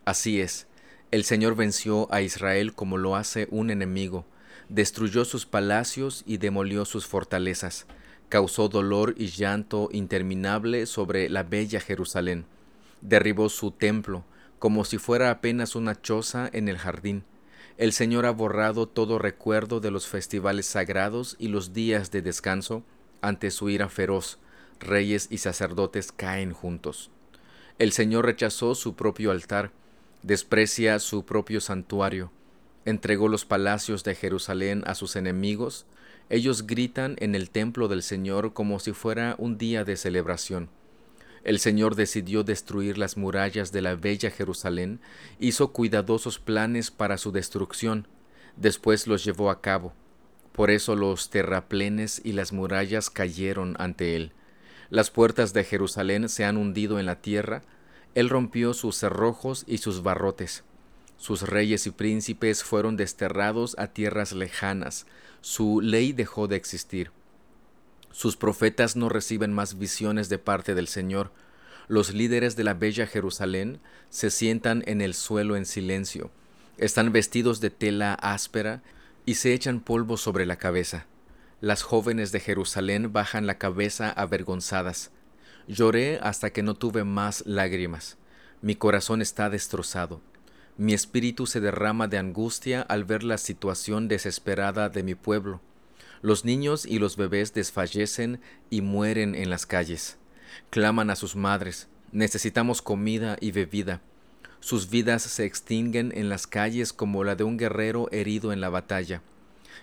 Así 0.04 0.42
es, 0.42 0.66
el 1.10 1.24
Señor 1.24 1.56
venció 1.56 2.12
a 2.12 2.20
Israel 2.20 2.74
como 2.74 2.98
lo 2.98 3.16
hace 3.16 3.48
un 3.50 3.70
enemigo, 3.70 4.26
destruyó 4.68 5.24
sus 5.24 5.46
palacios 5.46 6.22
y 6.26 6.36
demolió 6.36 6.84
sus 6.84 7.06
fortalezas, 7.06 7.86
causó 8.28 8.68
dolor 8.68 9.14
y 9.16 9.28
llanto 9.28 9.88
interminable 9.90 10.84
sobre 10.84 11.30
la 11.30 11.44
bella 11.44 11.80
Jerusalén 11.80 12.44
derribó 13.02 13.48
su 13.48 13.70
templo, 13.70 14.24
como 14.58 14.84
si 14.84 14.96
fuera 14.96 15.30
apenas 15.30 15.76
una 15.76 16.00
choza 16.00 16.48
en 16.52 16.68
el 16.68 16.78
jardín. 16.78 17.24
El 17.76 17.92
Señor 17.92 18.26
ha 18.26 18.30
borrado 18.30 18.86
todo 18.86 19.18
recuerdo 19.18 19.80
de 19.80 19.90
los 19.90 20.06
festivales 20.06 20.66
sagrados 20.66 21.36
y 21.38 21.48
los 21.48 21.72
días 21.72 22.10
de 22.10 22.22
descanso 22.22 22.84
ante 23.20 23.50
su 23.50 23.68
ira 23.70 23.88
feroz. 23.88 24.38
Reyes 24.78 25.28
y 25.30 25.38
sacerdotes 25.38 26.12
caen 26.12 26.52
juntos. 26.52 27.10
El 27.78 27.92
Señor 27.92 28.26
rechazó 28.26 28.74
su 28.74 28.94
propio 28.94 29.30
altar, 29.30 29.72
desprecia 30.22 30.98
su 30.98 31.24
propio 31.24 31.60
santuario, 31.60 32.30
entregó 32.84 33.28
los 33.28 33.44
palacios 33.44 34.04
de 34.04 34.14
Jerusalén 34.14 34.82
a 34.86 34.94
sus 34.94 35.16
enemigos, 35.16 35.86
ellos 36.28 36.66
gritan 36.66 37.16
en 37.18 37.34
el 37.34 37.50
templo 37.50 37.88
del 37.88 38.02
Señor 38.02 38.52
como 38.52 38.78
si 38.78 38.92
fuera 38.92 39.34
un 39.38 39.58
día 39.58 39.84
de 39.84 39.96
celebración. 39.96 40.68
El 41.44 41.58
Señor 41.58 41.96
decidió 41.96 42.44
destruir 42.44 42.98
las 42.98 43.16
murallas 43.16 43.72
de 43.72 43.82
la 43.82 43.96
bella 43.96 44.30
Jerusalén, 44.30 45.00
hizo 45.40 45.72
cuidadosos 45.72 46.38
planes 46.38 46.90
para 46.90 47.18
su 47.18 47.32
destrucción, 47.32 48.06
después 48.56 49.06
los 49.06 49.24
llevó 49.24 49.50
a 49.50 49.60
cabo. 49.60 49.92
Por 50.52 50.70
eso 50.70 50.94
los 50.94 51.30
terraplenes 51.30 52.20
y 52.24 52.32
las 52.32 52.52
murallas 52.52 53.10
cayeron 53.10 53.74
ante 53.78 54.14
él. 54.14 54.32
Las 54.90 55.10
puertas 55.10 55.52
de 55.52 55.64
Jerusalén 55.64 56.28
se 56.28 56.44
han 56.44 56.56
hundido 56.56 57.00
en 57.00 57.06
la 57.06 57.20
tierra, 57.20 57.62
él 58.14 58.28
rompió 58.28 58.74
sus 58.74 58.96
cerrojos 58.96 59.64
y 59.66 59.78
sus 59.78 60.02
barrotes. 60.02 60.64
Sus 61.16 61.42
reyes 61.42 61.86
y 61.86 61.90
príncipes 61.90 62.62
fueron 62.62 62.96
desterrados 62.96 63.74
a 63.78 63.88
tierras 63.88 64.32
lejanas, 64.32 65.06
su 65.40 65.80
ley 65.80 66.12
dejó 66.12 66.46
de 66.46 66.56
existir. 66.56 67.10
Sus 68.12 68.36
profetas 68.36 68.94
no 68.94 69.08
reciben 69.08 69.52
más 69.52 69.78
visiones 69.78 70.28
de 70.28 70.38
parte 70.38 70.74
del 70.74 70.86
Señor. 70.86 71.32
Los 71.88 72.12
líderes 72.14 72.56
de 72.56 72.64
la 72.64 72.74
bella 72.74 73.06
Jerusalén 73.06 73.80
se 74.10 74.30
sientan 74.30 74.82
en 74.86 75.00
el 75.00 75.14
suelo 75.14 75.56
en 75.56 75.66
silencio. 75.66 76.30
Están 76.78 77.12
vestidos 77.12 77.60
de 77.60 77.70
tela 77.70 78.14
áspera 78.14 78.82
y 79.26 79.34
se 79.34 79.54
echan 79.54 79.80
polvo 79.80 80.16
sobre 80.16 80.46
la 80.46 80.56
cabeza. 80.56 81.06
Las 81.60 81.82
jóvenes 81.82 82.32
de 82.32 82.40
Jerusalén 82.40 83.12
bajan 83.12 83.46
la 83.46 83.58
cabeza 83.58 84.10
avergonzadas. 84.10 85.10
Lloré 85.68 86.18
hasta 86.22 86.50
que 86.50 86.62
no 86.62 86.74
tuve 86.74 87.04
más 87.04 87.44
lágrimas. 87.46 88.18
Mi 88.62 88.74
corazón 88.74 89.22
está 89.22 89.48
destrozado. 89.48 90.20
Mi 90.76 90.92
espíritu 90.92 91.46
se 91.46 91.60
derrama 91.60 92.08
de 92.08 92.18
angustia 92.18 92.82
al 92.82 93.04
ver 93.04 93.22
la 93.22 93.38
situación 93.38 94.08
desesperada 94.08 94.88
de 94.88 95.02
mi 95.02 95.14
pueblo. 95.14 95.60
Los 96.22 96.44
niños 96.44 96.86
y 96.86 97.00
los 97.00 97.16
bebés 97.16 97.52
desfallecen 97.52 98.40
y 98.70 98.80
mueren 98.80 99.34
en 99.34 99.50
las 99.50 99.66
calles. 99.66 100.18
Claman 100.70 101.10
a 101.10 101.16
sus 101.16 101.34
madres, 101.34 101.88
necesitamos 102.12 102.80
comida 102.80 103.36
y 103.40 103.50
bebida. 103.50 104.00
Sus 104.60 104.88
vidas 104.88 105.22
se 105.22 105.44
extinguen 105.44 106.12
en 106.14 106.28
las 106.28 106.46
calles 106.46 106.92
como 106.92 107.24
la 107.24 107.34
de 107.34 107.42
un 107.42 107.56
guerrero 107.56 108.08
herido 108.12 108.52
en 108.52 108.60
la 108.60 108.68
batalla. 108.68 109.20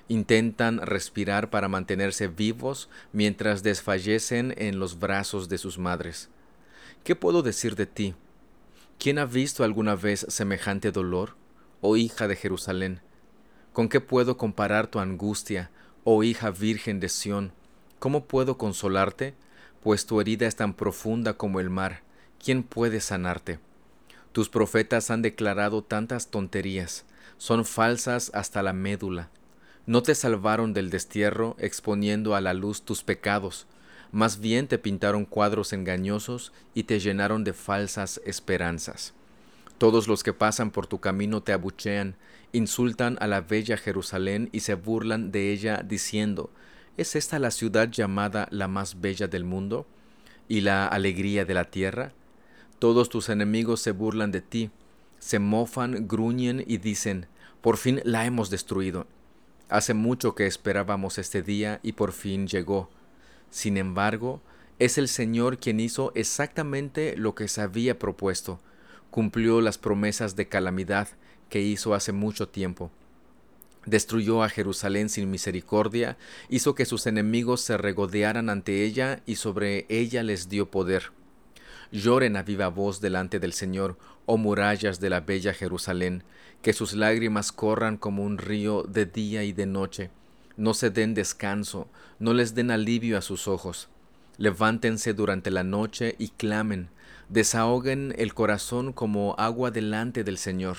Intentan 0.08 0.80
respirar 0.80 1.50
para 1.50 1.68
mantenerse 1.68 2.30
vivos 2.30 2.90
mientras 3.12 3.62
desfallecen 3.62 4.56
en 4.58 4.80
los 4.80 4.98
brazos 4.98 5.50
de 5.50 5.58
sus 5.58 5.78
madres. 5.78 6.30
¿Qué 7.04 7.18
puedo 7.18 7.42
decir 7.42 7.76
de 7.76 7.86
ti? 7.86 8.16
¿Quién 8.98 9.20
ha 9.20 9.26
visto 9.26 9.66
alguna 9.66 9.96
vez 9.96 10.26
semejante 10.30 10.92
dolor, 10.92 11.36
oh 11.82 11.98
hija 11.98 12.30
de 12.30 12.38
Jerusalén? 12.38 13.02
¿Con 13.74 13.90
qué 13.90 14.00
puedo 14.00 14.38
comparar 14.38 14.88
tu 14.88 15.00
angustia, 15.00 15.72
oh 16.04 16.24
hija 16.24 16.52
virgen 16.52 17.00
de 17.00 17.10
Sión? 17.10 17.52
¿Cómo 18.00 18.26
puedo 18.26 18.58
consolarte? 18.58 19.34
Pues 19.82 20.06
tu 20.06 20.22
herida 20.22 20.48
es 20.48 20.56
tan 20.56 20.74
profunda 20.74 21.34
como 21.34 21.60
el 21.60 21.70
mar. 21.70 22.04
¿Quién 22.44 22.64
puede 22.64 23.02
sanarte? 23.02 23.60
Tus 24.32 24.50
profetas 24.50 25.12
han 25.12 25.22
declarado 25.22 25.84
tantas 25.84 26.28
tonterías, 26.28 27.06
son 27.38 27.66
falsas 27.66 28.32
hasta 28.34 28.62
la 28.64 28.74
médula. 28.74 29.30
No 29.86 30.04
te 30.04 30.14
salvaron 30.16 30.74
del 30.74 30.90
destierro 30.90 31.56
exponiendo 31.60 32.36
a 32.36 32.42
la 32.42 32.54
luz 32.54 32.84
tus 32.84 33.04
pecados, 33.04 33.66
más 34.12 34.40
bien 34.40 34.68
te 34.68 34.78
pintaron 34.80 35.26
cuadros 35.26 35.74
engañosos 35.74 36.52
y 36.74 36.84
te 36.84 37.00
llenaron 37.00 37.44
de 37.44 37.54
falsas 37.54 38.22
esperanzas. 38.26 39.14
Todos 39.80 40.10
los 40.10 40.24
que 40.24 40.34
pasan 40.34 40.72
por 40.72 40.88
tu 40.88 41.00
camino 41.00 41.42
te 41.42 41.54
abuchean, 41.54 42.16
insultan 42.52 43.18
a 43.22 43.28
la 43.28 43.40
bella 43.40 43.78
Jerusalén 43.78 44.50
y 44.52 44.60
se 44.60 44.76
burlan 44.76 45.32
de 45.32 45.54
ella 45.54 45.84
diciendo, 45.84 46.52
¿Es 46.98 47.16
esta 47.16 47.40
la 47.40 47.50
ciudad 47.50 47.90
llamada 47.90 48.50
la 48.52 48.68
más 48.68 49.00
bella 49.00 49.30
del 49.30 49.46
mundo 49.46 49.88
y 50.50 50.60
la 50.60 50.86
alegría 50.86 51.46
de 51.46 51.54
la 51.54 51.64
tierra? 51.64 52.12
Todos 52.78 53.08
tus 53.08 53.30
enemigos 53.30 53.80
se 53.80 53.92
burlan 53.92 54.32
de 54.32 54.42
ti, 54.42 54.70
se 55.18 55.40
mofan, 55.40 56.10
gruñen 56.10 56.62
y 56.68 56.78
dicen, 56.78 57.28
por 57.62 57.78
fin 57.78 58.02
la 58.04 58.26
hemos 58.26 58.50
destruido. 58.50 59.08
Hace 59.70 59.94
mucho 59.94 60.36
que 60.36 60.46
esperábamos 60.46 61.18
este 61.18 61.42
día 61.42 61.80
y 61.84 61.94
por 61.94 62.12
fin 62.12 62.48
llegó. 62.48 62.90
Sin 63.50 63.78
embargo, 63.78 64.42
es 64.78 64.98
el 64.98 65.08
Señor 65.08 65.58
quien 65.58 65.80
hizo 65.80 66.12
exactamente 66.16 67.16
lo 67.16 67.34
que 67.34 67.48
se 67.48 67.62
había 67.62 67.98
propuesto, 67.98 68.60
cumplió 69.12 69.62
las 69.62 69.78
promesas 69.78 70.36
de 70.36 70.48
calamidad 70.48 71.08
que 71.50 71.62
hizo 71.62 71.94
hace 71.94 72.12
mucho 72.12 72.48
tiempo. 72.48 72.92
Destruyó 73.86 74.44
a 74.44 74.50
Jerusalén 74.50 75.10
sin 75.10 75.32
misericordia, 75.32 76.18
hizo 76.50 76.76
que 76.76 76.86
sus 76.86 77.08
enemigos 77.08 77.62
se 77.62 77.78
regodearan 77.78 78.50
ante 78.50 78.84
ella 78.84 79.22
y 79.26 79.36
sobre 79.36 79.86
ella 79.90 80.22
les 80.22 80.50
dio 80.50 80.70
poder. 80.70 81.12
Lloren 81.92 82.36
a 82.38 82.44
viva 82.44 82.68
voz 82.68 83.02
delante 83.02 83.40
del 83.40 83.54
Señor, 83.54 83.98
oh 84.26 84.38
murallas 84.38 85.00
de 85.00 85.10
la 85.10 85.22
bella 85.22 85.54
Jerusalén, 85.54 86.24
que 86.62 86.74
sus 86.74 86.94
lágrimas 86.94 87.52
corran 87.52 87.98
como 87.98 88.24
un 88.24 88.38
río 88.38 88.84
de 88.84 89.06
día 89.06 89.44
y 89.44 89.54
de 89.54 89.66
noche. 89.66 90.12
No 90.56 90.74
se 90.74 90.92
den 90.92 91.14
descanso, 91.16 91.88
no 92.20 92.34
les 92.34 92.54
den 92.54 92.70
alivio 92.70 93.18
a 93.18 93.22
sus 93.22 93.48
ojos. 93.48 93.90
Levántense 94.38 95.14
durante 95.14 95.52
la 95.52 95.64
noche 95.64 96.16
y 96.20 96.30
clamen, 96.30 96.90
desahoguen 97.30 98.14
el 98.18 98.34
corazón 98.34 98.94
como 98.94 99.36
agua 99.38 99.72
delante 99.72 100.24
del 100.24 100.38
Señor. 100.38 100.78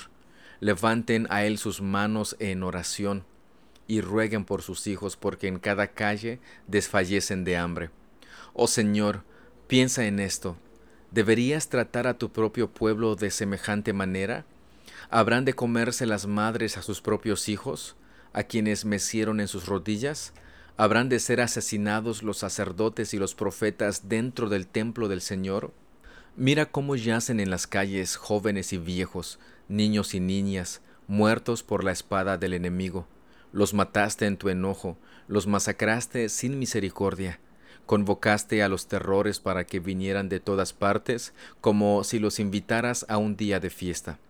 Levanten 0.60 1.26
a 1.30 1.44
Él 1.44 1.58
sus 1.58 1.80
manos 1.80 2.36
en 2.38 2.62
oración 2.62 3.24
y 3.86 4.02
rueguen 4.02 4.44
por 4.44 4.62
sus 4.62 4.86
hijos, 4.86 5.16
porque 5.16 5.48
en 5.48 5.58
cada 5.58 5.88
calle 5.88 6.38
desfallecen 6.66 7.44
de 7.44 7.56
hambre. 7.56 7.90
Oh 8.52 8.66
Señor, 8.66 9.24
piensa 9.66 10.04
en 10.04 10.20
esto 10.20 10.56
¿Deberías 11.10 11.68
tratar 11.68 12.06
a 12.06 12.18
tu 12.18 12.30
propio 12.30 12.70
pueblo 12.70 13.16
de 13.16 13.32
semejante 13.32 13.92
manera? 13.92 14.44
¿Habrán 15.10 15.44
de 15.44 15.54
comerse 15.54 16.06
las 16.06 16.28
madres 16.28 16.76
a 16.76 16.82
sus 16.82 17.00
propios 17.00 17.48
hijos, 17.48 17.96
a 18.32 18.44
quienes 18.44 18.84
mecieron 18.84 19.40
en 19.40 19.48
sus 19.48 19.66
rodillas? 19.66 20.32
¿Habrán 20.76 21.08
de 21.08 21.18
ser 21.18 21.40
asesinados 21.40 22.22
los 22.22 22.38
sacerdotes 22.38 23.12
y 23.12 23.18
los 23.18 23.34
profetas 23.34 24.08
dentro 24.08 24.48
del 24.48 24.68
templo 24.68 25.08
del 25.08 25.20
Señor? 25.20 25.72
Mira 26.36 26.66
cómo 26.66 26.96
yacen 26.96 27.40
en 27.40 27.50
las 27.50 27.66
calles 27.66 28.16
jóvenes 28.16 28.72
y 28.72 28.78
viejos, 28.78 29.38
niños 29.68 30.14
y 30.14 30.20
niñas, 30.20 30.80
muertos 31.06 31.62
por 31.62 31.84
la 31.84 31.92
espada 31.92 32.38
del 32.38 32.54
enemigo. 32.54 33.06
Los 33.52 33.74
mataste 33.74 34.26
en 34.26 34.36
tu 34.36 34.48
enojo, 34.48 34.96
los 35.28 35.46
masacraste 35.46 36.28
sin 36.28 36.58
misericordia 36.58 37.40
Convocaste 37.90 38.62
a 38.62 38.68
los 38.68 38.86
terrores 38.86 39.40
para 39.40 39.64
que 39.64 39.80
vinieran 39.80 40.28
de 40.28 40.38
todas 40.38 40.72
partes, 40.72 41.34
como 41.60 42.04
si 42.04 42.20
los 42.20 42.38
invitaras 42.38 43.04
a 43.08 43.18
un 43.18 43.36
día 43.36 43.58
de 43.58 43.68
fiesta. 43.68 44.20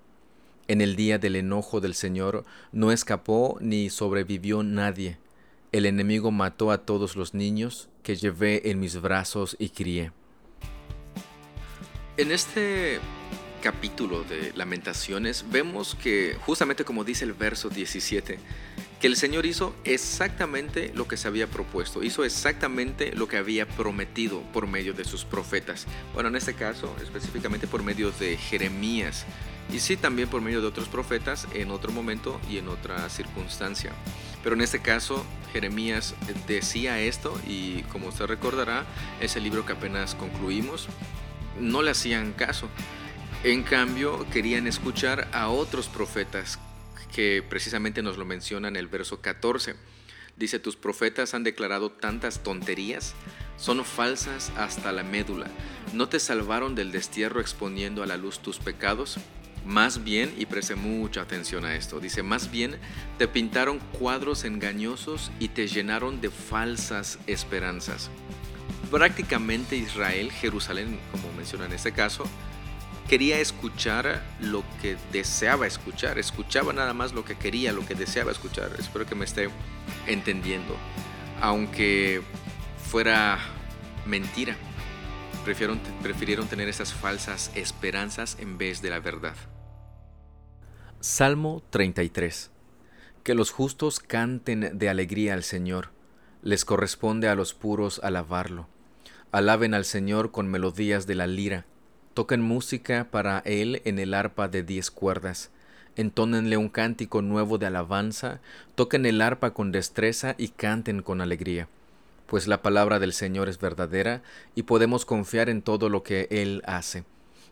En 0.67 0.81
el 0.81 0.97
día 0.97 1.19
del 1.19 1.37
enojo 1.37 1.83
del 1.83 1.95
Señor 1.95 2.47
no 2.73 2.91
escapó 2.91 3.59
ni 3.61 3.91
sobrevivió 3.91 4.63
nadie. 4.63 5.19
El 5.73 5.85
enemigo 5.85 6.31
mató 6.31 6.71
a 6.71 6.87
todos 6.87 7.17
los 7.17 7.35
niños 7.35 7.91
que 8.03 8.17
llevé 8.17 8.71
en 8.71 8.81
mis 8.81 8.99
brazos 8.99 9.57
y 9.59 9.69
crié. 9.69 10.11
En 12.21 12.33
este 12.33 13.01
capítulo 13.63 14.25
de 14.25 14.53
Lamentaciones 14.55 15.47
vemos 15.51 15.95
que, 15.95 16.37
justamente 16.45 16.85
como 16.85 17.03
dice 17.03 17.25
el 17.25 17.33
verso 17.33 17.71
17, 17.71 18.39
que 19.01 19.07
el 19.07 19.17
Señor 19.17 19.47
hizo 19.47 19.75
exactamente 19.85 20.93
lo 20.95 21.09
que 21.09 21.17
se 21.17 21.29
había 21.29 21.47
propuesto, 21.47 22.03
hizo 22.03 22.23
exactamente 22.23 23.13
lo 23.17 23.27
que 23.27 23.39
había 23.39 23.67
prometido 23.67 24.43
por 24.53 24.67
medio 24.67 24.93
de 24.93 25.07
sus 25.07 25.25
profetas. 25.25 25.87
Bueno, 26.13 26.29
en 26.29 26.37
este 26.37 26.53
caso, 26.53 26.95
específicamente 27.03 27.67
por 27.67 27.83
medio 27.83 28.11
de 28.11 28.37
Jeremías, 28.37 29.25
y 29.73 29.81
sí 29.81 29.97
también 29.97 30.29
por 30.29 30.43
medio 30.43 30.61
de 30.61 30.67
otros 30.67 30.89
profetas 30.89 31.49
en 31.55 31.71
otro 31.71 31.91
momento 31.91 32.39
y 32.51 32.59
en 32.59 32.69
otra 32.69 33.09
circunstancia. 33.09 33.93
Pero 34.43 34.55
en 34.55 34.61
este 34.61 34.81
caso, 34.81 35.25
Jeremías 35.55 36.15
decía 36.47 37.01
esto 37.01 37.41
y 37.49 37.81
como 37.85 38.09
usted 38.09 38.27
recordará, 38.27 38.85
ese 39.23 39.41
libro 39.41 39.65
que 39.65 39.73
apenas 39.73 40.15
concluimos, 40.15 40.87
no 41.59 41.83
le 41.83 41.91
hacían 41.91 42.33
caso. 42.33 42.69
En 43.43 43.63
cambio, 43.63 44.27
querían 44.31 44.67
escuchar 44.67 45.29
a 45.33 45.49
otros 45.49 45.89
profetas 45.89 46.59
que 47.15 47.43
precisamente 47.43 48.03
nos 48.03 48.19
lo 48.19 48.25
menciona 48.25 48.69
en 48.69 48.77
el 48.77 48.87
verso 48.87 49.21
14. 49.21 49.75
Dice, 50.37 50.59
tus 50.59 50.77
profetas 50.77 51.35
han 51.35 51.45
declarado 51.45 51.91
tantas 51.91 52.43
tonterías, 52.43 53.15
son 53.57 53.85
falsas 53.85 54.53
hasta 54.57 54.93
la 54.93 55.03
médula. 55.03 55.47
¿No 55.93 56.09
te 56.09 56.21
salvaron 56.21 56.75
del 56.75 56.93
destierro 56.93 57.41
exponiendo 57.41 58.03
a 58.03 58.07
la 58.07 58.17
luz 58.17 58.39
tus 58.41 58.59
pecados? 58.59 59.19
Más 59.67 60.03
bien, 60.03 60.35
y 60.39 60.47
preste 60.47 60.75
mucha 60.75 61.21
atención 61.21 61.67
a 61.67 61.75
esto, 61.75 62.01
dice, 62.01 62.23
más 62.23 62.51
bien 62.51 62.79
te 63.19 63.29
pintaron 63.29 63.79
cuadros 63.79 64.45
engañosos 64.45 65.31
y 65.39 65.49
te 65.49 65.69
llenaron 65.69 66.23
de 66.23 66.31
falsas 66.31 67.19
esperanzas. 67.27 68.11
Prácticamente 68.91 69.77
Israel, 69.77 70.33
Jerusalén, 70.33 70.99
como 71.13 71.33
menciona 71.35 71.67
en 71.67 71.73
este 71.73 71.93
caso, 71.93 72.25
quería 73.09 73.39
escuchar 73.39 74.23
lo 74.41 74.65
que 74.81 74.97
deseaba 75.13 75.67
escuchar, 75.67 76.19
escuchaba 76.19 76.73
nada 76.73 76.95
más 76.95 77.13
lo 77.13 77.25
que 77.25 77.37
quería, 77.37 77.73
lo 77.73 77.87
que 77.87 77.95
deseaba 77.95 78.33
escuchar. 78.33 78.71
Espero 78.79 79.07
que 79.07 79.15
me 79.15 79.25
esté 79.25 79.49
entendiendo. 80.07 80.77
Aunque 81.41 82.23
fuera 82.91 83.39
mentira, 84.07 84.57
prefirieron, 85.45 86.49
tener 86.49 86.69
esas 86.69 86.93
falsas 86.93 87.51
esperanzas 87.55 88.37
en 88.41 88.59
vez 88.59 88.83
de 88.83 88.91
la 88.91 89.01
verdad. 89.01 89.35
Salmo 91.01 91.63
33. 91.71 92.51
Que 93.23 93.35
los 93.35 93.51
justos 93.51 94.01
canten 94.01 94.79
de 94.79 94.89
alegría 94.89 95.35
al 95.35 95.45
Señor. 95.45 95.91
Les 96.43 96.65
corresponde 96.65 97.29
a 97.29 97.35
los 97.35 97.55
puros 97.55 98.01
alabarlo. 98.03 98.69
Alaben 99.33 99.75
al 99.75 99.85
Señor 99.85 100.33
con 100.33 100.49
melodías 100.49 101.07
de 101.07 101.15
la 101.15 101.29
lira 101.29 101.65
Toquen 102.15 102.43
música 102.43 103.07
para 103.13 103.39
él 103.45 103.81
en 103.85 104.01
el 104.01 104.13
arpa 104.13 104.49
de 104.49 104.65
diez 104.65 104.91
cuerdas. 104.91 105.51
Entónenle 105.95 106.57
un 106.57 106.69
cántico 106.69 107.23
nuevo 107.23 107.57
de 107.57 107.67
alabanza, 107.67 108.41
toquen 108.75 109.07
el 109.07 109.23
arpa 109.23 109.55
con 109.55 109.71
destreza 109.71 110.35
y 110.37 110.49
canten 110.49 111.03
con 111.03 111.21
alegría. 111.21 111.69
Pues 112.27 112.49
la 112.49 112.63
palabra 112.63 112.99
del 112.99 113.13
Señor 113.13 113.49
es 113.49 113.61
verdadera 113.61 114.23
y 114.57 114.65
podemos 114.65 115.07
confiar 115.07 115.49
en 115.49 115.63
todo 115.63 115.89
lo 115.89 116.03
que 116.03 116.27
Él 116.31 116.63
hace. 116.67 117.05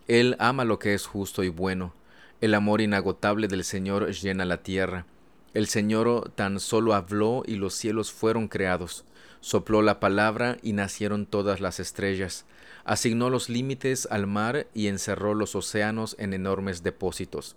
Él 0.09 0.35
ama 0.41 0.65
lo 0.65 0.81
que 0.81 0.95
es 0.95 1.07
justo 1.07 1.45
y 1.45 1.49
bueno. 1.49 1.95
El 2.41 2.55
amor 2.55 2.81
inagotable 2.81 3.47
del 3.47 3.63
Señor 3.63 4.11
llena 4.11 4.45
la 4.45 4.63
tierra. 4.65 5.07
El 5.55 5.69
Señor 5.69 6.33
tan 6.35 6.59
solo 6.59 6.95
habló 6.95 7.45
y 7.47 7.55
los 7.55 7.75
cielos 7.75 8.13
fueron 8.13 8.49
creados. 8.49 9.05
Sopló 9.41 9.83
la 9.83 10.01
palabra 10.01 10.59
y 10.63 10.73
nacieron 10.73 11.27
todas 11.27 11.61
las 11.61 11.81
estrellas 11.81 12.45
asignó 12.89 13.29
los 13.29 13.51
límites 13.51 14.09
al 14.11 14.27
mar 14.27 14.67
y 14.73 14.87
encerró 14.87 15.35
los 15.35 15.55
océanos 15.55 16.17
en 16.19 16.33
enormes 16.33 16.83
depósitos. 16.83 17.55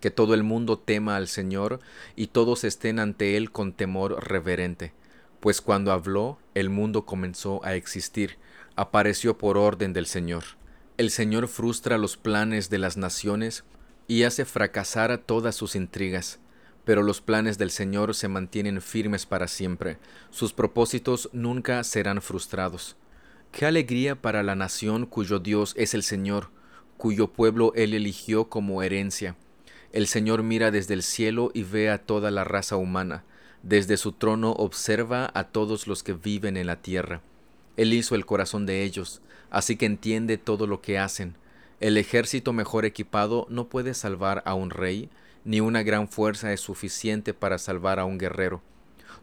Que 0.00 0.12
todo 0.12 0.34
el 0.34 0.44
mundo 0.44 0.78
tema 0.78 1.16
al 1.16 1.26
Señor 1.26 1.80
y 2.14 2.28
todos 2.28 2.62
estén 2.62 3.00
ante 3.00 3.36
Él 3.36 3.50
con 3.50 3.72
temor 3.72 4.24
reverente, 4.24 4.92
pues 5.40 5.60
cuando 5.60 5.90
habló, 5.90 6.38
el 6.54 6.70
mundo 6.70 7.06
comenzó 7.06 7.60
a 7.64 7.74
existir, 7.74 8.36
apareció 8.76 9.36
por 9.36 9.58
orden 9.58 9.92
del 9.92 10.06
Señor. 10.06 10.44
El 10.96 11.10
Señor 11.10 11.48
frustra 11.48 11.98
los 11.98 12.16
planes 12.16 12.70
de 12.70 12.78
las 12.78 12.96
naciones 12.96 13.64
y 14.06 14.22
hace 14.22 14.44
fracasar 14.44 15.18
todas 15.18 15.56
sus 15.56 15.74
intrigas, 15.74 16.38
pero 16.88 17.02
los 17.02 17.20
planes 17.20 17.58
del 17.58 17.70
Señor 17.70 18.14
se 18.14 18.28
mantienen 18.28 18.80
firmes 18.80 19.26
para 19.26 19.46
siempre, 19.46 19.98
sus 20.30 20.54
propósitos 20.54 21.28
nunca 21.34 21.84
serán 21.84 22.22
frustrados. 22.22 22.96
Qué 23.52 23.66
alegría 23.66 24.22
para 24.22 24.42
la 24.42 24.54
nación 24.54 25.04
cuyo 25.04 25.38
Dios 25.38 25.74
es 25.76 25.92
el 25.92 26.02
Señor, 26.02 26.48
cuyo 26.96 27.28
pueblo 27.30 27.74
Él 27.76 27.92
eligió 27.92 28.48
como 28.48 28.82
herencia. 28.82 29.36
El 29.92 30.06
Señor 30.06 30.42
mira 30.42 30.70
desde 30.70 30.94
el 30.94 31.02
cielo 31.02 31.50
y 31.52 31.62
ve 31.62 31.90
a 31.90 31.98
toda 31.98 32.30
la 32.30 32.44
raza 32.44 32.76
humana. 32.76 33.22
Desde 33.62 33.98
su 33.98 34.12
trono 34.12 34.52
observa 34.52 35.30
a 35.34 35.44
todos 35.44 35.88
los 35.88 36.02
que 36.02 36.14
viven 36.14 36.56
en 36.56 36.66
la 36.66 36.80
tierra. 36.80 37.20
Él 37.76 37.92
hizo 37.92 38.14
el 38.14 38.24
corazón 38.24 38.64
de 38.64 38.84
ellos, 38.84 39.20
así 39.50 39.76
que 39.76 39.84
entiende 39.84 40.38
todo 40.38 40.66
lo 40.66 40.80
que 40.80 40.98
hacen. 40.98 41.36
El 41.80 41.98
ejército 41.98 42.54
mejor 42.54 42.86
equipado 42.86 43.46
no 43.50 43.68
puede 43.68 43.92
salvar 43.92 44.42
a 44.46 44.54
un 44.54 44.70
rey, 44.70 45.10
ni 45.48 45.60
una 45.60 45.82
gran 45.82 46.08
fuerza 46.08 46.52
es 46.52 46.60
suficiente 46.60 47.32
para 47.32 47.56
salvar 47.56 47.98
a 47.98 48.04
un 48.04 48.18
guerrero. 48.18 48.60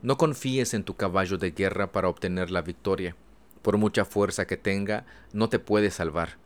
No 0.02 0.18
confíes 0.18 0.74
en 0.74 0.84
tu 0.84 0.96
caballo 0.96 1.38
de 1.38 1.52
guerra 1.52 1.92
para 1.92 2.10
obtener 2.10 2.50
la 2.50 2.64
victoria. 2.64 3.16
Por 3.62 3.78
mucha 3.78 4.06
fuerza 4.06 4.48
que 4.48 4.58
tenga, 4.58 5.06
no 5.34 5.50
te 5.50 5.60
puede 5.60 5.92
salvar. 5.92 6.38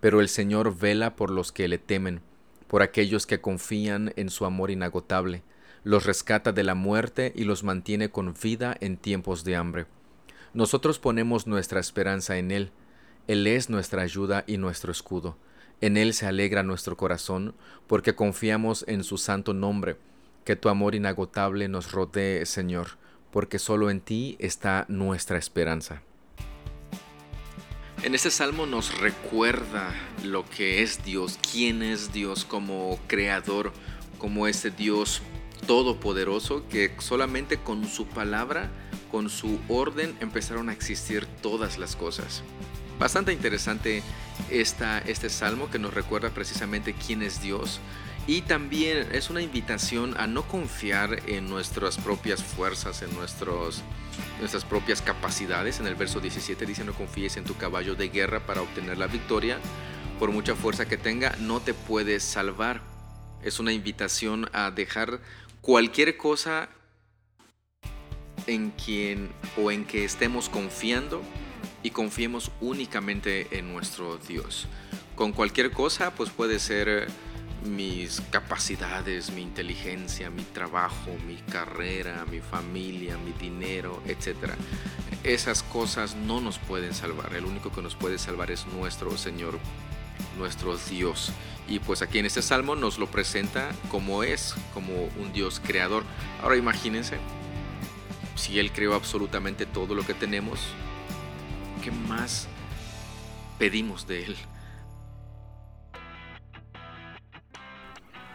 Pero 0.00 0.20
el 0.20 0.28
Señor 0.28 0.76
vela 0.76 1.14
por 1.14 1.30
los 1.30 1.52
que 1.52 1.68
le 1.68 1.78
temen, 1.78 2.22
por 2.66 2.82
aquellos 2.82 3.24
que 3.24 3.40
confían 3.40 4.12
en 4.16 4.30
su 4.30 4.46
amor 4.46 4.72
inagotable, 4.72 5.44
los 5.84 6.06
rescata 6.06 6.50
de 6.50 6.64
la 6.64 6.74
muerte 6.74 7.32
y 7.36 7.44
los 7.44 7.62
mantiene 7.62 8.10
con 8.10 8.34
vida 8.34 8.76
en 8.80 8.96
tiempos 8.96 9.44
de 9.44 9.54
hambre. 9.54 9.86
Nosotros 10.54 10.98
ponemos 10.98 11.46
nuestra 11.46 11.78
esperanza 11.78 12.36
en 12.36 12.50
Él. 12.50 12.72
Él 13.28 13.46
es 13.46 13.70
nuestra 13.70 14.02
ayuda 14.02 14.42
y 14.48 14.56
nuestro 14.56 14.90
escudo. 14.90 15.36
En 15.80 15.96
Él 15.96 16.12
se 16.12 16.26
alegra 16.26 16.62
nuestro 16.62 16.96
corazón, 16.96 17.54
porque 17.86 18.14
confiamos 18.14 18.84
en 18.86 19.02
su 19.04 19.18
santo 19.18 19.54
nombre. 19.54 19.96
Que 20.44 20.56
tu 20.56 20.68
amor 20.68 20.94
inagotable 20.94 21.68
nos 21.68 21.92
rodee, 21.92 22.44
Señor, 22.46 22.98
porque 23.30 23.58
solo 23.58 23.90
en 23.90 24.00
ti 24.00 24.36
está 24.38 24.84
nuestra 24.88 25.38
esperanza. 25.38 26.02
En 28.02 28.14
este 28.14 28.30
salmo 28.30 28.64
nos 28.64 28.98
recuerda 28.98 29.94
lo 30.24 30.48
que 30.48 30.82
es 30.82 31.04
Dios, 31.04 31.38
quién 31.52 31.82
es 31.82 32.12
Dios 32.12 32.46
como 32.46 32.98
creador, 33.06 33.72
como 34.18 34.46
ese 34.46 34.70
Dios 34.70 35.20
todopoderoso 35.66 36.66
que 36.68 36.94
solamente 36.98 37.58
con 37.58 37.86
su 37.86 38.06
palabra, 38.06 38.70
con 39.10 39.28
su 39.28 39.58
orden 39.68 40.16
empezaron 40.20 40.68
a 40.68 40.72
existir 40.72 41.26
todas 41.42 41.78
las 41.78 41.94
cosas. 41.94 42.42
Bastante 43.00 43.32
interesante 43.32 44.02
esta, 44.50 44.98
este 44.98 45.30
salmo 45.30 45.70
que 45.70 45.78
nos 45.78 45.94
recuerda 45.94 46.28
precisamente 46.28 46.92
quién 46.92 47.22
es 47.22 47.40
Dios 47.40 47.80
y 48.26 48.42
también 48.42 49.08
es 49.12 49.30
una 49.30 49.40
invitación 49.40 50.14
a 50.18 50.26
no 50.26 50.42
confiar 50.42 51.22
en 51.26 51.48
nuestras 51.48 51.96
propias 51.96 52.44
fuerzas, 52.44 53.00
en 53.00 53.14
nuestros 53.14 53.82
nuestras 54.38 54.66
propias 54.66 55.00
capacidades. 55.00 55.80
En 55.80 55.86
el 55.86 55.94
verso 55.94 56.20
17 56.20 56.66
dice, 56.66 56.84
no 56.84 56.92
confíes 56.92 57.38
en 57.38 57.44
tu 57.44 57.56
caballo 57.56 57.94
de 57.94 58.10
guerra 58.10 58.40
para 58.40 58.60
obtener 58.60 58.98
la 58.98 59.06
victoria. 59.06 59.58
Por 60.18 60.30
mucha 60.30 60.54
fuerza 60.54 60.86
que 60.86 60.98
tenga, 60.98 61.34
no 61.40 61.60
te 61.60 61.72
puedes 61.72 62.22
salvar. 62.22 62.82
Es 63.42 63.60
una 63.60 63.72
invitación 63.72 64.50
a 64.52 64.70
dejar 64.70 65.20
cualquier 65.62 66.18
cosa 66.18 66.68
en 68.46 68.72
quien 68.72 69.30
o 69.56 69.70
en 69.70 69.86
que 69.86 70.04
estemos 70.04 70.50
confiando 70.50 71.22
y 71.82 71.90
confiemos 71.90 72.50
únicamente 72.60 73.58
en 73.58 73.72
nuestro 73.72 74.18
Dios. 74.18 74.66
Con 75.14 75.32
cualquier 75.32 75.70
cosa, 75.70 76.12
pues 76.12 76.30
puede 76.30 76.58
ser 76.58 77.08
mis 77.64 78.22
capacidades, 78.30 79.30
mi 79.32 79.42
inteligencia, 79.42 80.30
mi 80.30 80.42
trabajo, 80.42 81.10
mi 81.26 81.36
carrera, 81.36 82.24
mi 82.30 82.40
familia, 82.40 83.18
mi 83.18 83.32
dinero, 83.32 84.02
etc. 84.06 84.54
Esas 85.24 85.62
cosas 85.62 86.16
no 86.16 86.40
nos 86.40 86.58
pueden 86.58 86.94
salvar. 86.94 87.34
El 87.34 87.44
único 87.44 87.70
que 87.70 87.82
nos 87.82 87.94
puede 87.94 88.18
salvar 88.18 88.50
es 88.50 88.66
nuestro 88.66 89.16
Señor, 89.18 89.58
nuestro 90.38 90.76
Dios. 90.76 91.32
Y 91.68 91.78
pues 91.78 92.02
aquí 92.02 92.18
en 92.18 92.26
este 92.26 92.42
salmo 92.42 92.74
nos 92.74 92.98
lo 92.98 93.06
presenta 93.10 93.70
como 93.90 94.22
es, 94.22 94.54
como 94.72 95.04
un 95.18 95.32
Dios 95.32 95.60
creador. 95.64 96.04
Ahora 96.42 96.56
imagínense, 96.56 97.18
si 98.36 98.58
Él 98.58 98.72
creó 98.72 98.94
absolutamente 98.94 99.66
todo 99.66 99.94
lo 99.94 100.04
que 100.04 100.14
tenemos, 100.14 100.60
¿qué 101.80 101.90
más 101.90 102.46
pedimos 103.58 104.06
de 104.06 104.26
Él? 104.26 104.36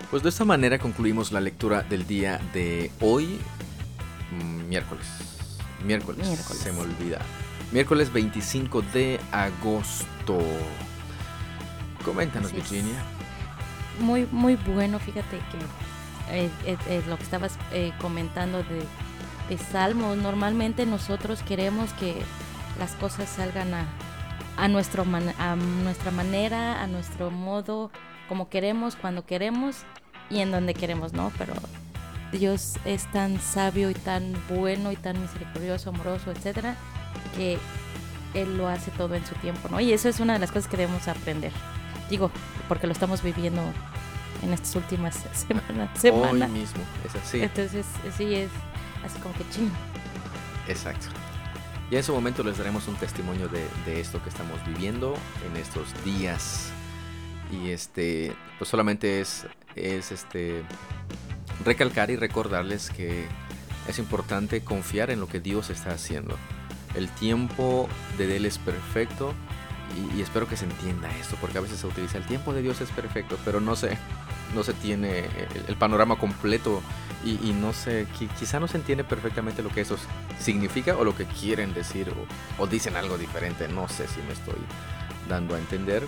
Pues 0.10 0.24
de 0.24 0.30
esta 0.30 0.46
manera 0.46 0.80
concluimos 0.80 1.32
la 1.32 1.42
lectura 1.42 1.82
del 1.82 2.08
día 2.08 2.40
de 2.54 2.92
hoy, 3.02 3.40
mm, 4.32 4.70
miércoles. 4.70 5.06
Miércoles, 5.84 6.28
se 6.28 6.72
me 6.72 6.80
olvida. 6.82 7.20
Miércoles 7.72 8.12
25 8.12 8.82
de 8.94 9.20
agosto. 9.32 10.40
Coméntanos, 12.04 12.52
Virginia. 12.52 13.04
Muy, 14.00 14.28
muy 14.32 14.56
bueno, 14.56 15.00
fíjate 15.00 15.38
que 15.38 16.36
eh, 16.36 16.50
eh, 16.66 16.78
eh, 16.88 17.04
lo 17.08 17.18
que 17.18 17.24
estabas 17.24 17.58
comentando 18.00 18.60
de, 18.60 18.86
de 19.50 19.64
Salmos, 19.64 20.18
normalmente 20.18 20.86
nosotros 20.86 21.42
queremos 21.44 21.92
que 21.94 22.16
las 22.80 22.92
cosas 22.94 23.30
salgan 23.30 23.74
a, 23.74 23.86
a, 24.58 24.68
nuestro 24.68 25.04
a 25.04 25.56
nuestra 25.56 26.12
manera, 26.12 26.82
a 26.82 26.88
nuestro 26.88 27.32
modo, 27.32 27.92
como 28.28 28.50
queremos, 28.50 28.96
cuando 28.96 29.26
queremos 29.26 29.78
y 30.30 30.40
en 30.40 30.52
donde 30.52 30.74
queremos, 30.74 31.14
¿no? 31.14 31.32
Pero 31.38 31.54
Dios 32.32 32.76
es 32.86 33.10
tan 33.12 33.40
sabio 33.40 33.90
y 33.90 33.94
tan 33.94 34.34
bueno 34.50 34.92
y 34.92 34.96
tan 34.96 35.22
misericordioso, 35.22 35.90
amoroso, 35.90 36.32
etcétera, 36.32 36.76
que 37.36 37.58
Él 38.34 38.58
lo 38.58 38.68
hace 38.68 38.92
todo 38.92 39.16
en 39.16 39.26
su 39.26 39.36
tiempo, 39.36 39.70
¿no? 39.70 39.80
Y 39.80 39.94
eso 39.94 40.10
es 40.10 40.20
una 40.20 40.34
de 40.34 40.40
las 40.40 40.52
cosas 40.52 40.70
que 40.70 40.78
debemos 40.78 41.08
aprender. 41.08 41.52
Digo, 42.10 42.32
porque 42.68 42.88
lo 42.88 42.94
estamos 42.94 43.24
viviendo 43.24 43.62
en 44.44 44.54
estas 44.54 44.76
últimas 44.76 45.16
semanas. 45.34 45.90
Semana. 46.00 46.46
Hoy 46.46 46.52
mismo, 46.52 46.82
es 47.06 47.16
así. 47.16 47.42
Entonces, 47.42 47.86
sí, 48.18 48.36
es 48.36 48.50
así 49.04 49.20
como 49.20 49.34
que 49.36 49.48
ching. 49.50 49.72
Exacto. 50.68 51.08
Y 51.92 51.96
en 51.96 52.04
su 52.04 52.14
momento 52.14 52.44
les 52.44 52.58
daremos 52.58 52.88
un 52.88 52.96
testimonio 52.96 53.48
de, 53.48 54.00
esto 54.00 54.22
que 54.24 54.30
estamos 54.30 54.60
viviendo 54.66 55.16
en 55.46 55.58
estos 55.58 55.88
días 56.04 56.72
y 57.52 57.70
este 57.70 58.34
pues 58.58 58.72
solamente 58.72 59.22
es 59.22 59.46
es 59.76 60.12
este 60.12 60.64
recalcar 61.64 62.10
y 62.10 62.16
recordarles 62.16 62.90
que 62.90 63.28
es 63.88 64.00
importante 64.00 64.64
confiar 64.64 65.12
en 65.12 65.20
lo 65.20 65.28
que 65.28 65.40
Dios 65.40 65.70
está 65.70 65.92
haciendo. 65.92 66.38
El 66.96 67.10
tiempo 67.10 67.88
de 68.18 68.36
Él 68.36 68.46
es 68.46 68.58
perfecto 68.58 69.34
y, 70.16 70.22
espero 70.22 70.48
que 70.48 70.58
se 70.58 70.66
entienda 70.66 71.10
esto, 71.18 71.38
porque 71.40 71.58
a 71.58 71.62
veces 71.62 71.80
se 71.80 71.88
utiliza 71.88 72.18
el 72.18 72.26
tiempo 72.26 72.54
de 72.54 72.62
Dios 72.62 72.82
es 72.82 72.90
perfecto, 72.90 73.38
pero 73.46 73.62
no 73.62 73.76
se, 73.76 73.98
no 74.54 74.64
se 74.64 74.74
tiene 74.74 75.26
el, 75.68 75.76
panorama 75.76 76.18
completo 76.18 76.82
y, 77.24 77.54
no 77.54 77.74
se, 77.74 78.06
quizá 78.40 78.60
no 78.60 78.68
se 78.68 78.78
entiende 78.78 79.04
perfectamente 79.04 79.64
lo 79.64 79.70
que 79.70 79.82
eso 79.82 79.98
significa 80.40 80.96
o 80.96 81.04
lo 81.04 81.16
que 81.16 81.26
quieren 81.26 81.74
decir 81.74 82.10
o, 82.10 82.64
o 82.64 82.68
dicen 82.68 82.96
algo 82.96 83.18
diferente, 83.18 83.68
no 83.68 83.90
sé 83.90 84.08
si 84.08 84.22
me 84.22 84.34
estoy 84.34 84.56
dando 85.28 85.56
a 85.56 85.58
entender, 85.58 86.06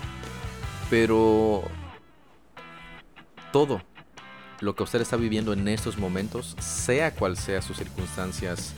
pero 0.88 1.64
todo 3.52 3.82
lo 4.60 4.74
que 4.74 4.82
usted 4.82 5.00
está 5.00 5.16
viviendo 5.16 5.52
en 5.52 5.66
estos 5.68 5.98
momentos, 5.98 6.56
sea 6.58 7.14
cual 7.14 7.36
sea 7.36 7.62
sus 7.62 7.76
circunstancias 7.76 8.74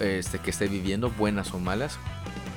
este, 0.00 0.38
que 0.38 0.50
esté 0.50 0.68
viviendo, 0.68 1.10
buenas 1.10 1.52
o 1.54 1.58
malas, 1.58 1.98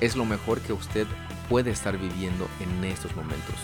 es 0.00 0.16
lo 0.16 0.24
mejor 0.24 0.60
que 0.60 0.72
usted 0.72 1.06
puede 1.48 1.70
estar 1.70 1.96
viviendo 1.98 2.48
en 2.60 2.84
estos 2.84 3.14
momentos. 3.14 3.54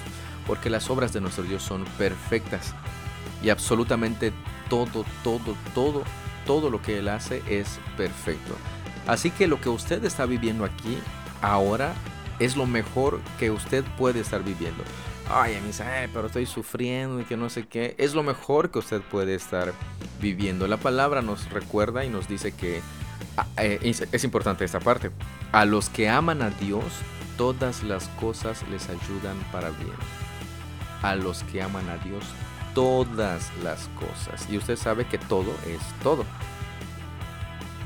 Porque 0.46 0.70
las 0.70 0.90
obras 0.90 1.12
de 1.12 1.20
nuestro 1.20 1.44
Dios 1.44 1.62
son 1.62 1.84
perfectas 1.98 2.74
y 3.42 3.50
absolutamente 3.50 4.32
todo, 4.68 5.04
todo, 5.22 5.56
todo, 5.74 6.02
todo 6.46 6.70
lo 6.70 6.80
que 6.82 6.98
Él 6.98 7.08
hace 7.08 7.42
es 7.48 7.78
perfecto. 7.96 8.54
Así 9.06 9.30
que 9.30 9.46
lo 9.46 9.60
que 9.60 9.68
usted 9.68 10.04
está 10.04 10.26
viviendo 10.26 10.64
aquí, 10.64 10.98
ahora, 11.42 11.94
es 12.38 12.56
lo 12.56 12.66
mejor 12.66 13.20
que 13.38 13.50
usted 13.50 13.84
puede 13.96 14.20
estar 14.20 14.42
viviendo 14.42 14.82
ay, 15.28 15.58
me 15.60 15.68
dice, 15.68 15.84
pero 16.12 16.26
estoy 16.26 16.46
sufriendo 16.46 17.20
y 17.20 17.24
que 17.24 17.36
no 17.36 17.50
sé 17.50 17.66
qué, 17.66 17.94
es 17.98 18.14
lo 18.14 18.22
mejor 18.22 18.70
que 18.70 18.78
usted 18.78 19.00
puede 19.02 19.34
estar 19.34 19.72
viviendo. 20.20 20.66
La 20.66 20.76
palabra 20.76 21.22
nos 21.22 21.50
recuerda 21.50 22.04
y 22.04 22.08
nos 22.08 22.28
dice 22.28 22.52
que 22.52 22.80
ah, 23.36 23.46
eh, 23.58 23.80
es 24.12 24.24
importante 24.24 24.64
esta 24.64 24.80
parte. 24.80 25.10
A 25.52 25.64
los 25.64 25.88
que 25.88 26.08
aman 26.08 26.42
a 26.42 26.50
Dios, 26.50 26.84
todas 27.36 27.82
las 27.82 28.08
cosas 28.20 28.64
les 28.70 28.88
ayudan 28.88 29.36
para 29.52 29.70
bien. 29.70 30.25
A 31.06 31.14
los 31.14 31.44
que 31.44 31.62
aman 31.62 31.88
a 31.88 31.98
Dios, 31.98 32.24
todas 32.74 33.52
las 33.62 33.88
cosas. 33.90 34.48
Y 34.50 34.58
usted 34.58 34.76
sabe 34.76 35.06
que 35.06 35.18
todo 35.18 35.54
es 35.64 35.80
todo. 36.02 36.24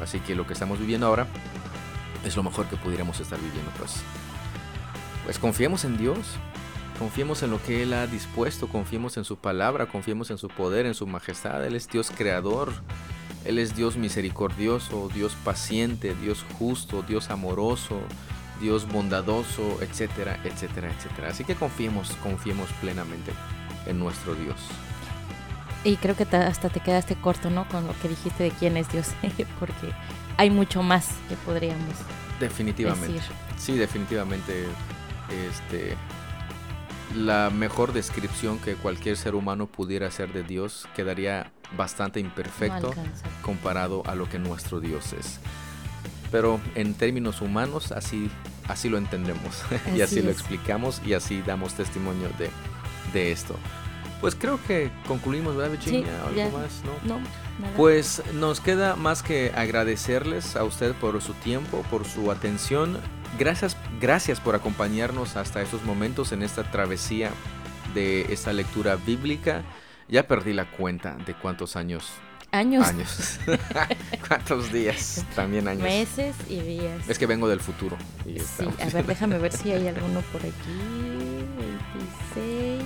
Así 0.03 0.21
que 0.21 0.35
lo 0.35 0.47
que 0.47 0.55
estamos 0.55 0.79
viviendo 0.79 1.07
ahora 1.07 1.27
es 2.25 2.35
lo 2.35 2.43
mejor 2.43 2.67
que 2.67 2.77
pudiéramos 2.77 3.21
estar 3.21 3.39
viviendo. 3.39 3.71
Pues, 3.77 3.97
pues 5.25 5.39
confiemos 5.39 5.85
en 5.85 5.99
Dios, 5.99 6.37
confiemos 6.99 7.43
en 7.43 7.51
lo 7.51 7.63
que 7.63 7.83
Él 7.83 7.93
ha 7.93 8.07
dispuesto, 8.07 8.69
confiemos 8.69 9.19
en 9.19 9.25
su 9.25 9.37
palabra, 9.37 9.85
confiemos 9.85 10.31
en 10.31 10.39
su 10.39 10.49
poder, 10.49 10.87
en 10.87 10.95
su 10.95 11.07
majestad. 11.07 11.63
Él 11.67 11.77
es 11.77 11.89
Dios 11.89 12.11
creador, 12.11 12.73
Él 13.45 13.59
es 13.59 13.77
Dios 13.77 13.99
misericordioso, 13.99 15.11
Dios 15.13 15.37
paciente, 15.45 16.15
Dios 16.23 16.47
justo, 16.59 17.03
Dios 17.03 17.29
amoroso, 17.29 18.01
Dios 18.61 18.87
bondadoso, 18.87 19.79
etcétera, 19.83 20.39
etcétera, 20.45 20.91
etcétera. 20.91 21.29
Así 21.29 21.45
que 21.45 21.55
confiemos, 21.55 22.13
confiemos 22.23 22.71
plenamente 22.81 23.33
en 23.87 23.99
nuestro 23.99 24.35
Dios. 24.35 24.57
Y 25.83 25.97
creo 25.97 26.15
que 26.15 26.25
hasta 26.25 26.69
te 26.69 26.81
quedaste 26.81 27.17
corto, 27.17 27.49
¿no? 27.51 27.67
Con 27.69 27.87
lo 27.87 27.99
que 28.01 28.09
dijiste 28.09 28.45
de 28.45 28.51
quién 28.51 28.77
es 28.77 28.91
Dios, 28.93 29.09
porque 29.59 29.93
hay 30.37 30.51
mucho 30.51 30.83
más 30.83 31.09
que 31.29 31.37
podríamos 31.37 31.95
definitivamente. 32.41 33.13
Decir. 33.13 33.33
Sí, 33.59 33.77
definitivamente. 33.77 34.67
Este, 35.49 35.97
la 37.15 37.51
mejor 37.51 37.93
descripción 37.93 38.59
que 38.59 38.75
cualquier 38.75 39.17
ser 39.17 39.35
humano 39.35 39.67
pudiera 39.67 40.09
hacer 40.09 40.33
de 40.33 40.43
Dios 40.43 40.89
quedaría 40.97 41.53
bastante 41.77 42.19
imperfecto 42.19 42.93
No 42.95 43.03
comparado 43.43 44.03
a 44.07 44.17
lo 44.17 44.29
que 44.29 44.39
nuestro 44.39 44.81
Dios 44.81 45.13
es. 45.13 45.39
Pero 46.33 46.61
en 46.75 46.95
términos 46.95 47.41
humanos 47.41 47.93
así, 47.93 48.31
así 48.71 48.89
lo 48.89 48.99
entendemos 48.99 49.63
y 49.97 50.01
así 50.01 50.23
lo 50.23 50.31
explicamos 50.31 51.01
y 51.05 51.15
así 51.15 51.43
damos 51.43 51.75
testimonio 51.75 52.29
de, 52.39 52.51
de 53.13 53.33
esto. 53.33 53.57
Pues 54.21 54.35
creo 54.35 54.61
que 54.67 54.91
concluimos, 55.09 55.57
¿verdad, 55.57 55.73
Virginia? 55.73 56.13
¿Algo 56.27 56.37
ya. 56.37 56.51
más? 56.51 56.83
¿no? 56.85 57.15
No, 57.17 57.21
nada. 57.59 57.75
Pues 57.77 58.23
nos 58.35 58.61
queda 58.61 58.95
más 58.95 59.23
que 59.23 59.51
agradecerles 59.57 60.57
a 60.57 60.65
usted 60.65 60.93
por 60.95 61.21
su 61.23 61.33
tiempo, 61.35 61.83
por 61.91 62.05
su 62.05 62.31
atención. 62.31 62.99
Gracias, 63.39 63.79
gracias 63.99 64.39
por 64.39 64.55
acompañarnos 64.55 65.37
hasta 65.37 65.63
estos 65.63 65.85
momentos 65.85 66.33
en 66.33 66.43
esta 66.43 66.71
travesía 66.71 67.31
de 67.95 68.33
esta 68.33 68.53
lectura 68.53 68.97
bíblica. 68.97 69.63
Ya 70.09 70.27
perdí 70.27 70.53
la 70.53 70.71
cuenta 70.71 71.17
de 71.25 71.33
cuántos 71.35 71.77
años. 71.77 72.11
Años, 72.53 72.87
Años. 72.89 73.39
¿Cuántos 74.29 74.73
días? 74.73 75.25
También 75.35 75.67
años. 75.69 75.83
meses 75.83 76.35
y 76.49 76.61
días. 76.61 77.09
Es 77.09 77.19
que 77.19 77.27
vengo 77.27 77.49
del 77.49 77.61
futuro. 77.61 77.97
y 78.27 78.39
Sí, 78.41 78.65
a 78.81 78.87
ver, 78.87 79.07
déjame 79.07 79.39
ver 79.39 79.53
si 79.53 79.73
hay 79.73 79.89
alguno 79.89 80.21
por 80.33 80.41
aquí. 80.41 80.55
26. 82.35 82.83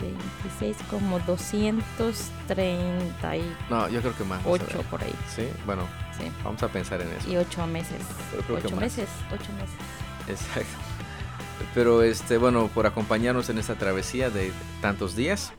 26 0.00 0.76
como 0.88 1.18
238 1.20 3.44
No, 3.68 3.86
yo 3.88 4.00
creo 4.00 4.16
que 4.16 4.24
más. 4.24 4.42
vamos 4.44 4.60
a 4.60 4.64
ver. 4.64 4.76
por 4.86 5.02
ahí. 5.02 5.12
Sí, 5.34 5.48
bueno, 5.66 5.82
Sí. 6.18 6.24
vamos 6.44 6.62
a 6.62 6.68
pensar 6.68 7.00
en 7.02 7.08
eso. 7.12 7.28
Y 7.30 7.36
8 7.36 7.66
meses. 7.66 8.00
Pero 8.30 8.42
creo 8.44 8.58
que 8.60 8.66
8 8.68 8.76
más. 8.76 8.84
meses, 8.84 9.08
8 9.32 9.52
meses. 9.52 9.74
Exacto. 10.28 10.78
Pero 11.74 12.02
este, 12.02 12.38
bueno, 12.38 12.68
por 12.68 12.86
acompañarnos 12.86 13.50
en 13.50 13.58
esta 13.58 13.74
travesía 13.74 14.30
de 14.30 14.52
tantos 14.80 15.14
días. 15.16 15.52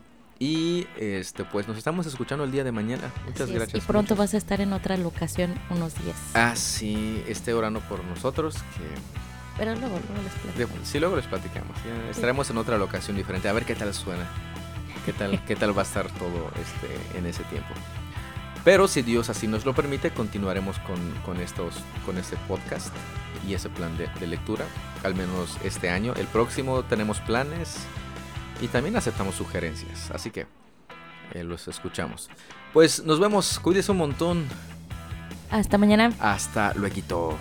Y 0.44 0.88
este, 0.98 1.46
pues 1.46 1.68
nos 1.68 1.78
estamos 1.78 2.08
escuchando 2.08 2.44
el 2.46 2.52
día 2.52 2.64
de 2.64 2.72
mañana. 2.72 3.12
Muchas 3.28 3.42
Así 3.42 3.52
es, 3.52 3.58
gracias. 3.60 3.84
Y 3.84 3.86
pronto 3.86 4.16
muchas- 4.16 4.18
vas 4.18 4.34
a 4.34 4.38
estar 4.38 4.60
en 4.60 4.74
otra 4.74 4.98
locación 4.98 5.54
unos 5.70 5.94
días. 6.04 6.16
Ah, 6.34 6.56
sí, 6.56 7.24
esté 7.28 7.54
orando 7.54 7.80
por 7.82 8.04
nosotros. 8.06 8.56
Que 8.56 9.60
Pero 9.60 9.76
luego, 9.76 10.00
luego 10.00 10.24
les 10.24 10.34
platico. 10.56 10.80
sí, 10.84 11.00
luego 11.00 11.16
les 11.16 11.28
platicamos. 11.28 11.78
Ya 11.86 12.10
estaremos 12.10 12.50
en 12.50 12.58
otra 12.58 12.80
locación 12.80 13.18
diferente. 13.18 13.50
A 13.50 13.54
ver 13.54 13.66
qué 13.66 13.76
tal 13.76 13.94
suena. 13.94 14.26
Qué 15.06 15.14
tal, 15.14 15.46
qué 15.46 15.56
tal 15.56 15.78
va 15.78 15.84
a 15.84 15.86
estar 15.86 16.08
todo 16.10 16.50
este, 16.60 17.18
en 17.20 17.28
ese 17.28 17.44
tiempo. 17.44 17.70
Pero 18.64 18.88
si 18.88 19.04
Dios 19.04 19.30
así 19.30 19.46
nos 19.48 19.64
lo 19.64 19.76
permite, 19.76 20.10
continuaremos 20.10 20.80
con, 20.80 20.98
con 21.24 21.39
estos, 21.39 21.76
con 22.04 22.18
este 22.18 22.36
podcast 22.48 22.89
y 23.48 23.54
ese 23.54 23.70
plan 23.70 23.96
de, 23.96 24.08
de 24.20 24.26
lectura, 24.26 24.66
al 25.04 25.14
menos 25.14 25.58
este 25.64 25.92
año. 25.92 26.16
El 26.16 26.26
próximo 26.26 26.82
tenemos 26.84 27.20
planes 27.20 27.76
y 28.62 28.68
también 28.68 28.95
aceptamos 28.95 29.36
sugerencias, 29.36 30.12
así 30.12 30.32
que 30.32 30.47
eh, 31.34 31.43
los 31.43 31.68
escuchamos. 31.68 32.30
Pues 32.74 33.03
nos 33.03 33.20
vemos, 33.20 33.59
cuídese 33.59 33.91
un 33.91 33.97
montón. 33.97 34.45
Hasta 35.49 35.78
mañana. 35.78 36.14
Hasta 36.20 36.74
luego. 36.76 37.38